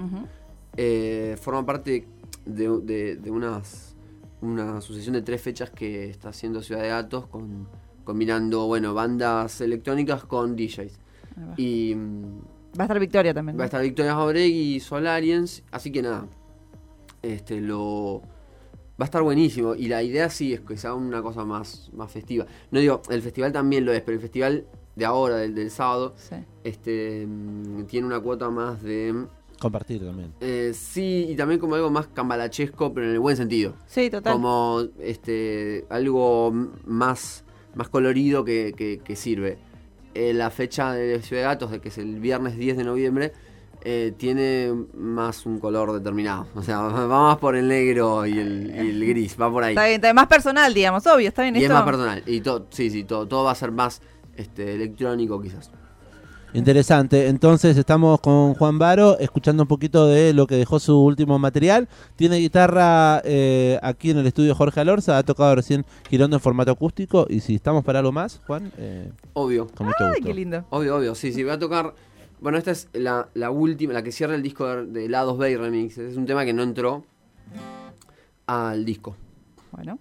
Eh, 0.76 1.38
forma 1.42 1.66
parte 1.66 1.92
de, 1.92 2.06
de- 2.46 3.16
de 3.18 3.32
unas. 3.32 3.96
Una 4.42 4.82
sucesión 4.82 5.14
de 5.14 5.22
tres 5.22 5.42
fechas 5.42 5.70
que 5.70 6.10
está 6.10 6.30
haciendo 6.30 6.62
Ciudad 6.62 6.82
de 6.82 6.90
Gatos 6.90 7.28
con, 7.28 7.66
combinando, 8.04 8.68
bueno, 8.68 8.94
bandas 8.94 9.62
electrónicas 9.62 10.26
con 10.26 10.58
DJs. 10.58 11.00
Y 11.56 11.94
Va 12.78 12.80
a 12.80 12.84
estar 12.84 13.00
Victoria 13.00 13.34
también. 13.34 13.58
Va 13.58 13.62
a 13.64 13.66
estar 13.66 13.82
Victoria 13.82 14.14
Jauregui 14.16 14.76
y 14.76 14.80
Solarians, 14.82 15.64
así 15.72 15.92
que 15.94 16.02
nada. 16.02 16.28
Este 17.22 17.62
lo 17.62 18.22
va 19.00 19.04
a 19.04 19.06
estar 19.06 19.22
buenísimo 19.22 19.76
y 19.76 19.88
la 19.88 20.04
idea 20.04 20.30
sí 20.30 20.54
es 20.54 20.60
que 20.60 20.76
sea 20.78 20.94
una 20.94 21.22
cosa 21.22 21.46
más 21.46 21.90
más 21.94 22.12
festiva. 22.12 22.46
No 22.72 22.80
digo, 22.82 23.02
el 23.10 23.22
festival 23.22 23.54
también 23.54 23.86
lo 23.86 23.94
es, 23.94 24.02
pero 24.02 24.16
el 24.16 24.22
festival 24.22 24.66
de 24.96 25.06
ahora 25.06 25.38
del, 25.38 25.56
del 25.56 25.72
sábado 25.72 26.14
Sí. 26.18 26.36
este 26.66 27.26
mm, 27.26 27.84
tiene 27.86 28.06
una 28.08 28.20
cuota 28.20 28.50
más 28.50 28.84
de 28.84 29.26
Compartir 29.64 30.06
también. 30.06 30.34
eh, 30.42 30.72
sí 30.76 31.26
y 31.30 31.36
también 31.36 31.60
como 31.60 31.74
algo 31.76 31.90
más 31.90 32.08
cambalachesco, 32.08 32.94
pero 32.94 33.08
en 33.08 33.14
el 33.14 33.20
buen 33.20 33.36
sentido. 33.38 33.74
Sí, 33.88 34.10
total. 34.12 34.34
Como 34.34 34.84
este 35.00 35.86
algo 35.90 36.52
más, 36.86 37.44
más 37.76 37.90
colorido 37.90 38.44
que, 38.46 38.74
que- 38.78 39.00
que 39.04 39.16
sirve. 39.16 39.58
Eh, 40.14 40.34
la 40.34 40.50
fecha 40.52 40.92
de 40.94 41.22
Ciudad 41.24 41.42
de 41.42 41.48
Gatos, 41.48 41.72
de 41.72 41.80
que 41.82 41.90
es 41.90 41.98
el 41.98 42.20
viernes 42.20 42.56
10 42.58 42.78
de 42.78 42.84
noviembre, 42.84 43.34
eh, 43.86 44.14
tiene 44.16 44.72
más 44.96 45.46
un 45.48 45.60
color 45.60 45.92
determinado. 45.92 46.48
O 46.56 46.62
sea, 46.62 46.80
va 46.82 47.08
más 47.08 47.38
por 47.38 47.56
el 47.56 47.68
negro 47.68 48.26
y 48.26 48.38
el, 48.38 48.72
y 48.76 48.90
el 48.92 49.06
gris, 49.08 49.36
va 49.42 49.52
por 49.52 49.64
ahí. 49.64 49.72
Está 49.74 49.86
bien, 49.86 49.96
está 49.96 50.08
bien. 50.10 50.16
más 50.16 50.28
personal, 50.28 50.74
digamos, 50.74 51.06
obvio, 51.08 51.28
está 51.30 51.42
bien 51.42 51.56
Y 51.56 51.60
es 51.60 51.64
esto. 51.64 51.74
más 51.74 51.84
personal. 51.84 52.24
Y 52.28 52.42
todo, 52.42 52.68
sí, 52.70 52.90
sí, 52.92 53.04
todo, 53.06 53.28
todo 53.28 53.44
va 53.46 53.52
a 53.52 53.56
ser 53.56 53.72
más 53.72 54.02
este, 54.36 54.76
electrónico 54.76 55.42
quizás. 55.42 55.72
Interesante. 56.54 57.28
Entonces 57.28 57.78
estamos 57.78 58.20
con 58.22 58.54
Juan 58.54 58.78
Baro 58.78 59.18
escuchando 59.20 59.64
un 59.64 59.68
poquito 59.68 60.08
de 60.08 60.34
lo 60.34 60.46
que 60.46 60.56
dejó 60.56 60.80
su 60.80 60.98
último 61.00 61.40
material. 61.40 61.88
Tiene 62.16 62.38
guitarra 62.38 63.22
eh, 63.26 63.80
aquí 63.82 64.12
en 64.12 64.20
el 64.20 64.28
estudio 64.28 64.54
Jorge 64.54 64.80
Alorza. 64.80 65.18
Ha 65.18 65.24
tocado 65.24 65.56
recién 65.56 65.86
Girondo 66.10 66.36
en 66.38 66.42
formato 66.42 66.72
acústico. 66.72 67.26
Y 67.30 67.40
si 67.40 67.56
estamos 67.56 67.84
para 67.84 68.00
algo 68.00 68.12
más, 68.12 68.40
Juan, 68.46 68.72
eh, 68.78 69.12
Obvio. 69.34 69.68
con 69.76 69.88
mucho 69.88 69.98
Ay, 70.04 70.10
gusto. 70.10 70.26
qué 70.28 70.34
lindo. 70.34 70.64
Obvio, 70.70 70.96
obvio, 70.98 71.16
sí, 71.16 71.34
sí, 71.34 71.44
voy 71.44 71.54
a 71.54 71.60
tocar. 71.60 71.94
Bueno, 72.40 72.58
esta 72.58 72.72
es 72.72 72.88
la, 72.94 73.30
la 73.34 73.50
última, 73.52 73.94
la 73.94 74.04
que 74.04 74.12
cierra 74.12 74.36
el 74.36 74.44
disco 74.44 74.68
de, 74.68 74.86
de 74.86 75.10
Lados 75.10 75.38
Bay 75.38 75.56
Remix. 75.56 75.98
Es 75.98 76.18
un 76.18 76.26
tema 76.26 76.46
que 76.46 76.54
no 76.54 76.62
entró 76.62 77.04
al 78.46 78.86
disco. 78.86 79.16
Bueno. 79.72 79.98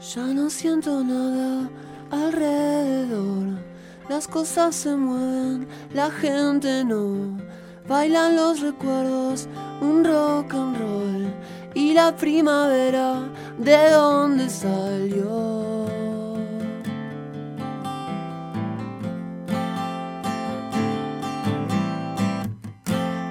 Ya 0.00 0.24
no 0.24 0.48
siento 0.48 1.04
nada 1.04 1.68
alrededor. 2.10 3.58
Las 4.08 4.26
cosas 4.26 4.74
se 4.74 4.96
mueven, 4.96 5.68
la 5.92 6.10
gente 6.10 6.84
no. 6.84 7.36
Bailan 7.86 8.34
los 8.34 8.60
recuerdos, 8.60 9.46
un 9.82 10.02
rock 10.02 10.54
and 10.54 10.78
roll. 10.78 11.34
Y 11.74 11.92
la 11.92 12.16
primavera, 12.16 13.28
¿de 13.58 13.90
dónde 13.90 14.48
salió? 14.48 15.86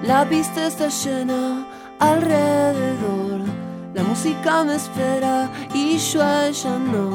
La 0.04 0.24
pista 0.30 0.68
está 0.68 0.90
llena 0.90 1.66
alrededor. 2.00 3.49
La 3.94 4.04
música 4.04 4.64
me 4.64 4.76
espera 4.76 5.50
y 5.74 5.98
yo 5.98 6.22
a 6.22 6.48
ella 6.48 6.78
no. 6.78 7.10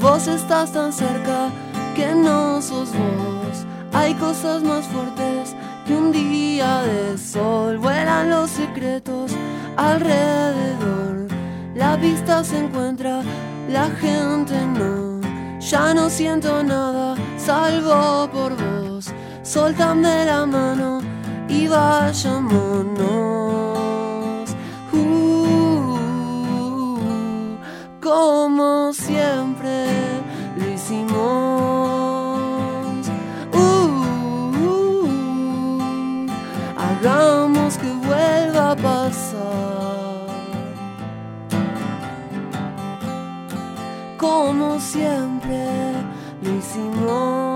Vos 0.00 0.26
estás 0.26 0.72
tan 0.72 0.92
cerca 0.92 1.50
que 1.94 2.14
no 2.14 2.62
sos 2.62 2.90
vos. 2.92 3.66
Hay 3.92 4.14
cosas 4.14 4.62
más 4.62 4.86
fuertes 4.86 5.54
que 5.86 5.94
un 5.94 6.10
día 6.10 6.82
de 6.82 7.18
sol. 7.18 7.78
Vuelan 7.78 8.30
los 8.30 8.50
secretos 8.50 9.32
alrededor. 9.76 11.28
La 11.74 11.96
vista 11.96 12.42
se 12.42 12.58
encuentra, 12.58 13.22
la 13.68 13.90
gente 14.00 14.54
no. 14.66 15.20
Ya 15.60 15.92
no 15.92 16.08
siento 16.08 16.62
nada, 16.62 17.16
salvo 17.36 18.30
por 18.32 18.56
vos. 18.56 19.12
Soltame 19.42 20.24
la 20.24 20.46
mano 20.46 21.00
y 21.48 21.68
vayámonos. 21.68 23.27
Como 28.08 28.90
siempre 28.94 29.86
lo 30.56 30.66
hicimos. 30.72 31.16
Uh, 33.52 34.66
hagamos 36.78 37.76
que 37.76 37.90
vuelva 38.06 38.70
a 38.70 38.76
pasar. 38.76 40.26
Como 44.16 44.80
siempre 44.80 45.66
lo 46.42 46.50
hicimos. 46.56 47.47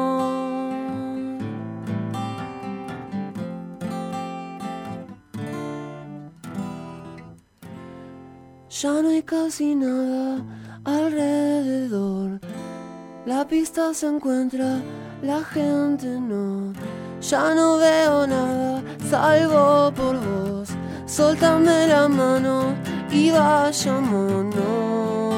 Ya 8.83 9.01
no 9.01 9.11
hay 9.11 9.23
casi 9.23 9.77
nada 9.77 10.43
alrededor. 10.83 12.41
La 13.25 13.47
pista 13.47 13.95
se 13.95 14.09
encuentra, 14.09 14.83
la 15.23 15.45
gente 15.45 16.09
no. 16.09 16.73
Ya 17.21 17.55
no 17.55 17.79
veo 17.79 18.27
nada, 18.27 18.83
salvo 19.09 19.95
por 19.95 20.19
vos. 20.19 20.71
Soltame 21.07 21.87
la 21.87 22.09
mano 22.09 22.75
y 23.09 23.31
vayámonos. 23.31 25.32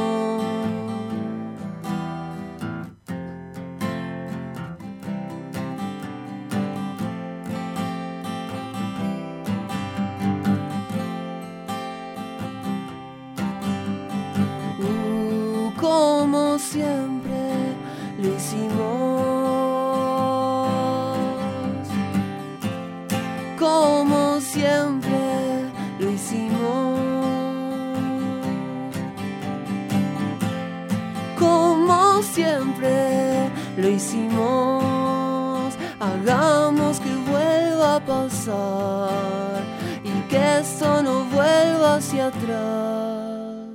Lo 33.84 33.90
hicimos. 33.90 35.74
Hagamos 36.00 37.00
que 37.00 37.14
vuelva 37.30 37.96
a 37.96 38.00
pasar 38.00 39.62
y 40.02 40.28
que 40.28 40.58
esto 40.58 41.02
no 41.02 41.24
vuelva 41.24 41.96
hacia 41.96 42.28
atrás. 42.28 43.68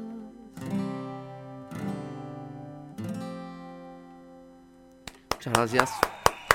Muchas 5.35 5.53
gracias. 5.53 5.91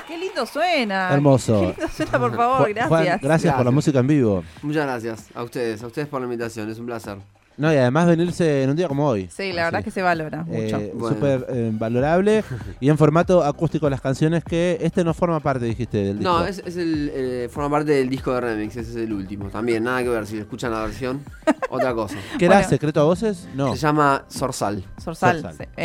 Qué 0.05 0.17
lindo 0.17 0.45
suena. 0.45 1.13
Hermoso. 1.13 1.59
Qué 1.59 1.67
lindo 1.67 1.87
suena, 1.87 2.19
por 2.19 2.35
favor, 2.35 2.73
gracias. 2.73 2.87
Juan, 2.89 3.19
gracias 3.21 3.55
por 3.55 3.65
la 3.65 3.71
música 3.71 3.99
en 3.99 4.07
vivo. 4.07 4.43
Muchas 4.61 4.85
gracias 4.85 5.27
a 5.33 5.43
ustedes, 5.43 5.81
a 5.81 5.87
ustedes 5.87 6.07
por 6.07 6.19
la 6.19 6.25
invitación, 6.25 6.69
es 6.69 6.77
un 6.77 6.87
placer. 6.87 7.17
No, 7.57 7.71
y 7.73 7.77
además 7.77 8.07
venirse 8.07 8.63
en 8.63 8.69
un 8.69 8.75
día 8.75 8.87
como 8.87 9.07
hoy. 9.07 9.29
Sí, 9.33 9.53
la 9.53 9.65
verdad 9.65 9.79
Así. 9.79 9.85
que 9.85 9.91
se 9.91 10.01
valora 10.01 10.43
mucho. 10.43 10.77
Eh, 10.77 10.91
Bueno. 10.93 11.15
Súper 11.15 11.45
eh, 11.49 11.69
valorable 11.73 12.43
y 12.79 12.89
en 12.89 12.97
formato 12.97 13.43
acústico 13.43 13.89
las 13.89 14.01
canciones 14.01 14.43
que 14.43 14.77
este 14.81 15.03
no 15.03 15.13
forma 15.13 15.39
parte, 15.39 15.65
dijiste, 15.65 15.97
del 15.99 16.19
disco. 16.19 16.33
No, 16.39 16.45
es, 16.45 16.61
es 16.65 16.75
el, 16.77 17.11
eh, 17.13 17.49
forma 17.49 17.69
parte 17.69 17.91
del 17.93 18.09
disco 18.09 18.33
de 18.33 18.41
remix, 18.41 18.75
ese 18.75 18.89
es 18.91 18.95
el 18.97 19.13
último. 19.13 19.49
También, 19.49 19.83
nada 19.83 20.03
que 20.03 20.09
ver, 20.09 20.25
si 20.27 20.37
escuchan 20.37 20.71
la 20.71 20.81
versión, 20.81 21.23
otra 21.69 21.93
cosa. 21.93 22.15
¿Qué 22.37 22.45
era? 22.45 22.55
Bueno. 22.55 22.69
¿Secreto 22.69 23.01
a 23.01 23.03
voces? 23.05 23.47
No. 23.55 23.71
Se 23.73 23.77
llama 23.81 24.25
Sorsal. 24.27 24.83
Sorsal. 25.03 25.41
Sorsal. 25.41 25.67
sí. 25.75 25.81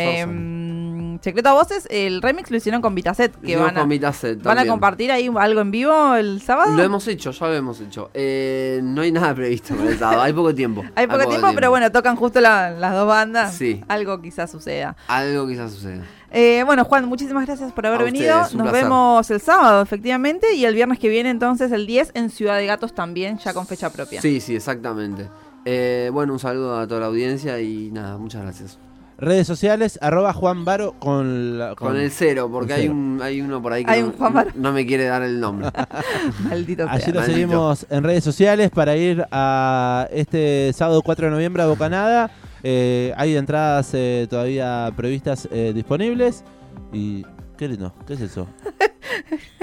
Secreto 1.21 1.49
a 1.49 1.53
Voces, 1.53 1.87
el 1.91 2.21
remix 2.21 2.49
lo 2.51 2.57
hicieron 2.57 2.81
con 2.81 2.95
Vitaset, 2.95 3.31
que 3.41 3.55
van 3.55 3.77
a, 3.77 3.81
con 3.81 3.89
Vitaset 3.89 4.41
van 4.41 4.57
a 4.57 4.65
compartir 4.65 5.11
ahí 5.11 5.29
algo 5.39 5.61
en 5.61 5.69
vivo 5.71 6.15
el 6.15 6.41
sábado. 6.41 6.75
Lo 6.75 6.81
hemos 6.83 7.07
hecho, 7.07 7.29
ya 7.31 7.47
lo 7.47 7.53
hemos 7.53 7.79
hecho. 7.79 8.09
Eh, 8.15 8.79
no 8.83 9.01
hay 9.01 9.11
nada 9.11 9.33
previsto 9.35 9.75
para 9.75 9.89
el 9.91 9.99
sábado, 9.99 10.21
hay 10.23 10.33
poco 10.33 10.53
tiempo. 10.55 10.83
Hay 10.95 11.05
poco 11.07 11.27
tiempo, 11.27 11.47
pero 11.55 11.69
bueno, 11.69 11.91
tocan 11.91 12.15
justo 12.15 12.41
la- 12.41 12.71
las 12.71 12.93
dos 12.93 13.07
bandas. 13.07 13.53
Sí. 13.53 13.83
Algo 13.87 14.19
quizás 14.21 14.49
suceda. 14.51 14.95
Algo 15.07 15.47
quizás 15.47 15.71
suceda. 15.71 16.03
Eh, 16.31 16.63
bueno, 16.65 16.85
Juan, 16.85 17.05
muchísimas 17.05 17.45
gracias 17.45 17.71
por 17.71 17.85
haber 17.85 18.01
A 18.01 18.03
venido. 18.05 18.35
ustedes, 18.41 18.55
Nos 18.55 18.63
placer. 18.69 18.83
vemos 18.83 19.29
el 19.31 19.41
sábado, 19.41 19.81
efectivamente, 19.81 20.55
y 20.55 20.65
el 20.65 20.73
viernes 20.73 20.97
que 20.97 21.09
viene, 21.09 21.29
entonces, 21.29 21.71
el 21.71 21.85
10, 21.85 22.11
en 22.15 22.29
Ciudad 22.29 22.55
de 22.57 22.65
Gatos 22.65 22.95
también, 22.95 23.37
ya 23.37 23.53
con 23.53 23.67
fecha 23.67 23.91
propia. 23.91 24.21
Sí, 24.21 24.39
sí, 24.41 24.55
exactamente. 24.55 25.27
Eh, 25.65 26.09
bueno, 26.11 26.33
un 26.33 26.39
saludo 26.39 26.79
a 26.79 26.87
toda 26.87 27.01
la 27.01 27.05
audiencia 27.07 27.59
y 27.59 27.91
nada, 27.91 28.17
muchas 28.17 28.41
gracias. 28.41 28.79
Redes 29.21 29.45
sociales, 29.45 29.99
arroba 30.01 30.33
Juan 30.33 30.65
Baro 30.65 30.95
con, 30.99 31.59
la- 31.59 31.75
Con, 31.75 31.95
el 31.95 32.09
cero, 32.11 32.49
porque 32.51 32.73
el 32.73 32.79
hay 32.79 32.85
cero. 32.87 32.93
un 32.95 33.19
hay 33.21 33.39
uno 33.41 33.61
por 33.61 33.71
ahí 33.71 33.85
que 33.85 33.91
Hay 33.91 34.01
no, 34.01 34.07
un 34.07 34.13
Juan 34.13 34.33
Baro. 34.33 34.51
no 34.55 34.73
me 34.73 34.85
quiere 34.85 35.05
dar 35.05 35.21
el 35.21 35.39
nombre. 35.39 35.69
Maldito 36.49 36.83
sea. 36.85 36.93
Allí 36.93 37.11
lo 37.11 37.19
Maldito. 37.19 37.37
seguimos 37.39 37.85
en 37.89 38.03
redes 38.03 38.23
sociales 38.23 38.71
para 38.71 38.97
ir 38.97 39.23
a 39.31 40.07
este 40.11 40.71
sábado 40.73 41.01
4 41.03 41.25
de 41.27 41.31
noviembre 41.31 41.61
a 41.63 41.67
Bocanada. 41.67 42.31
Eh, 42.63 43.13
hay 43.15 43.35
entradas 43.37 43.91
eh, 43.93 44.25
todavía 44.29 44.91
previstas 44.97 45.47
eh, 45.51 45.71
disponibles. 45.73 46.43
Y 46.91 47.23
qué 47.57 47.67
lindo, 47.67 47.93
¿qué 48.07 48.13
es 48.15 48.21
eso? 48.21 48.47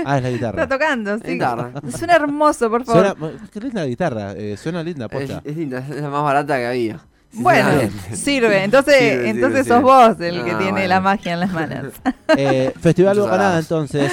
Ah, 0.04 0.18
es 0.18 0.22
la 0.22 0.30
guitarra. 0.30 0.62
Está 0.62 0.78
tocando, 0.78 1.18
sí. 1.18 1.32
Guitarra. 1.32 1.72
Suena 1.96 2.16
hermoso, 2.16 2.70
por 2.70 2.84
favor. 2.84 3.16
Suena, 3.18 3.38
qué 3.50 3.60
linda 3.60 3.80
la 3.80 3.86
guitarra, 3.86 4.32
eh, 4.32 4.56
suena 4.56 4.82
linda, 4.82 5.06
es, 5.06 5.10
posta. 5.10 5.42
es 5.44 5.56
linda, 5.56 5.78
es 5.78 5.88
la 6.02 6.08
más 6.10 6.22
barata 6.22 6.56
que 6.58 6.66
había. 6.66 7.00
Bueno, 7.32 7.68
sirve. 8.12 8.64
Entonces, 8.64 8.94
Sirve, 8.98 9.28
entonces 9.30 9.64
sirve, 9.66 9.80
sos 9.80 9.82
vos 9.82 10.20
el 10.20 10.44
que 10.44 10.50
Ah, 10.52 10.58
tiene 10.58 10.70
bueno. 10.72 10.88
la 10.88 11.00
magia 11.00 11.34
en 11.34 11.40
las 11.40 11.52
manos. 11.52 11.92
Eh, 12.36 12.72
Festival 12.80 13.18
Bocanada, 13.18 13.58
entonces, 13.58 14.12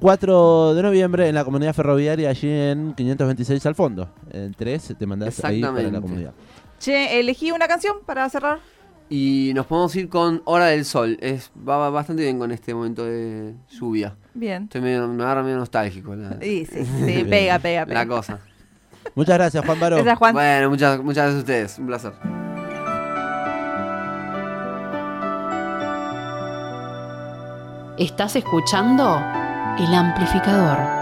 4 0.00 0.74
de 0.74 0.82
noviembre 0.82 1.28
en 1.28 1.34
la 1.34 1.44
comunidad 1.44 1.74
ferroviaria, 1.74 2.30
allí 2.30 2.48
en 2.48 2.92
526 2.94 3.66
al 3.66 3.74
fondo. 3.74 4.08
En 4.30 4.54
3 4.54 4.94
te 4.98 5.06
mandás 5.06 5.44
ahí 5.44 5.60
para 5.60 5.72
la 5.72 5.78
Exactamente. 5.80 6.00
comunidad. 6.08 6.32
che, 6.78 7.18
elegí 7.20 7.50
una 7.50 7.66
canción 7.66 7.96
para 8.06 8.28
cerrar. 8.28 8.58
Y 9.08 9.52
nos 9.54 9.66
podemos 9.66 9.94
ir 9.96 10.08
con 10.08 10.42
Hora 10.44 10.66
del 10.66 10.84
Sol. 10.84 11.16
Es, 11.20 11.50
va, 11.68 11.90
bastante 11.90 12.22
bien 12.22 12.38
con 12.38 12.50
este 12.52 12.74
momento 12.74 13.04
de 13.04 13.54
lluvia. 13.70 14.14
Bien. 14.34 14.64
Estoy 14.64 14.80
medio, 14.80 15.06
me 15.08 15.22
agarra 15.22 15.42
medio 15.44 15.56
nostálgico 15.58 16.14
la, 16.16 16.38
Sí, 16.40 16.66
sí, 16.66 16.84
sí, 16.84 17.24
pega, 17.28 17.58
pega, 17.58 17.86
pega. 17.86 18.04
la 18.04 18.06
cosa. 18.06 18.38
Muchas 19.14 19.36
gracias, 19.38 19.64
Juan 19.64 19.78
Baro. 19.80 19.96
Gracias, 19.96 20.18
Juan. 20.18 20.34
Bueno, 20.34 20.70
muchas, 20.70 20.98
muchas 21.02 21.24
gracias 21.24 21.36
a 21.36 21.38
ustedes. 21.38 21.78
Un 21.78 21.86
placer. 21.86 22.12
Estás 27.98 28.36
escuchando 28.36 29.22
El 29.78 29.94
Amplificador. 29.94 30.95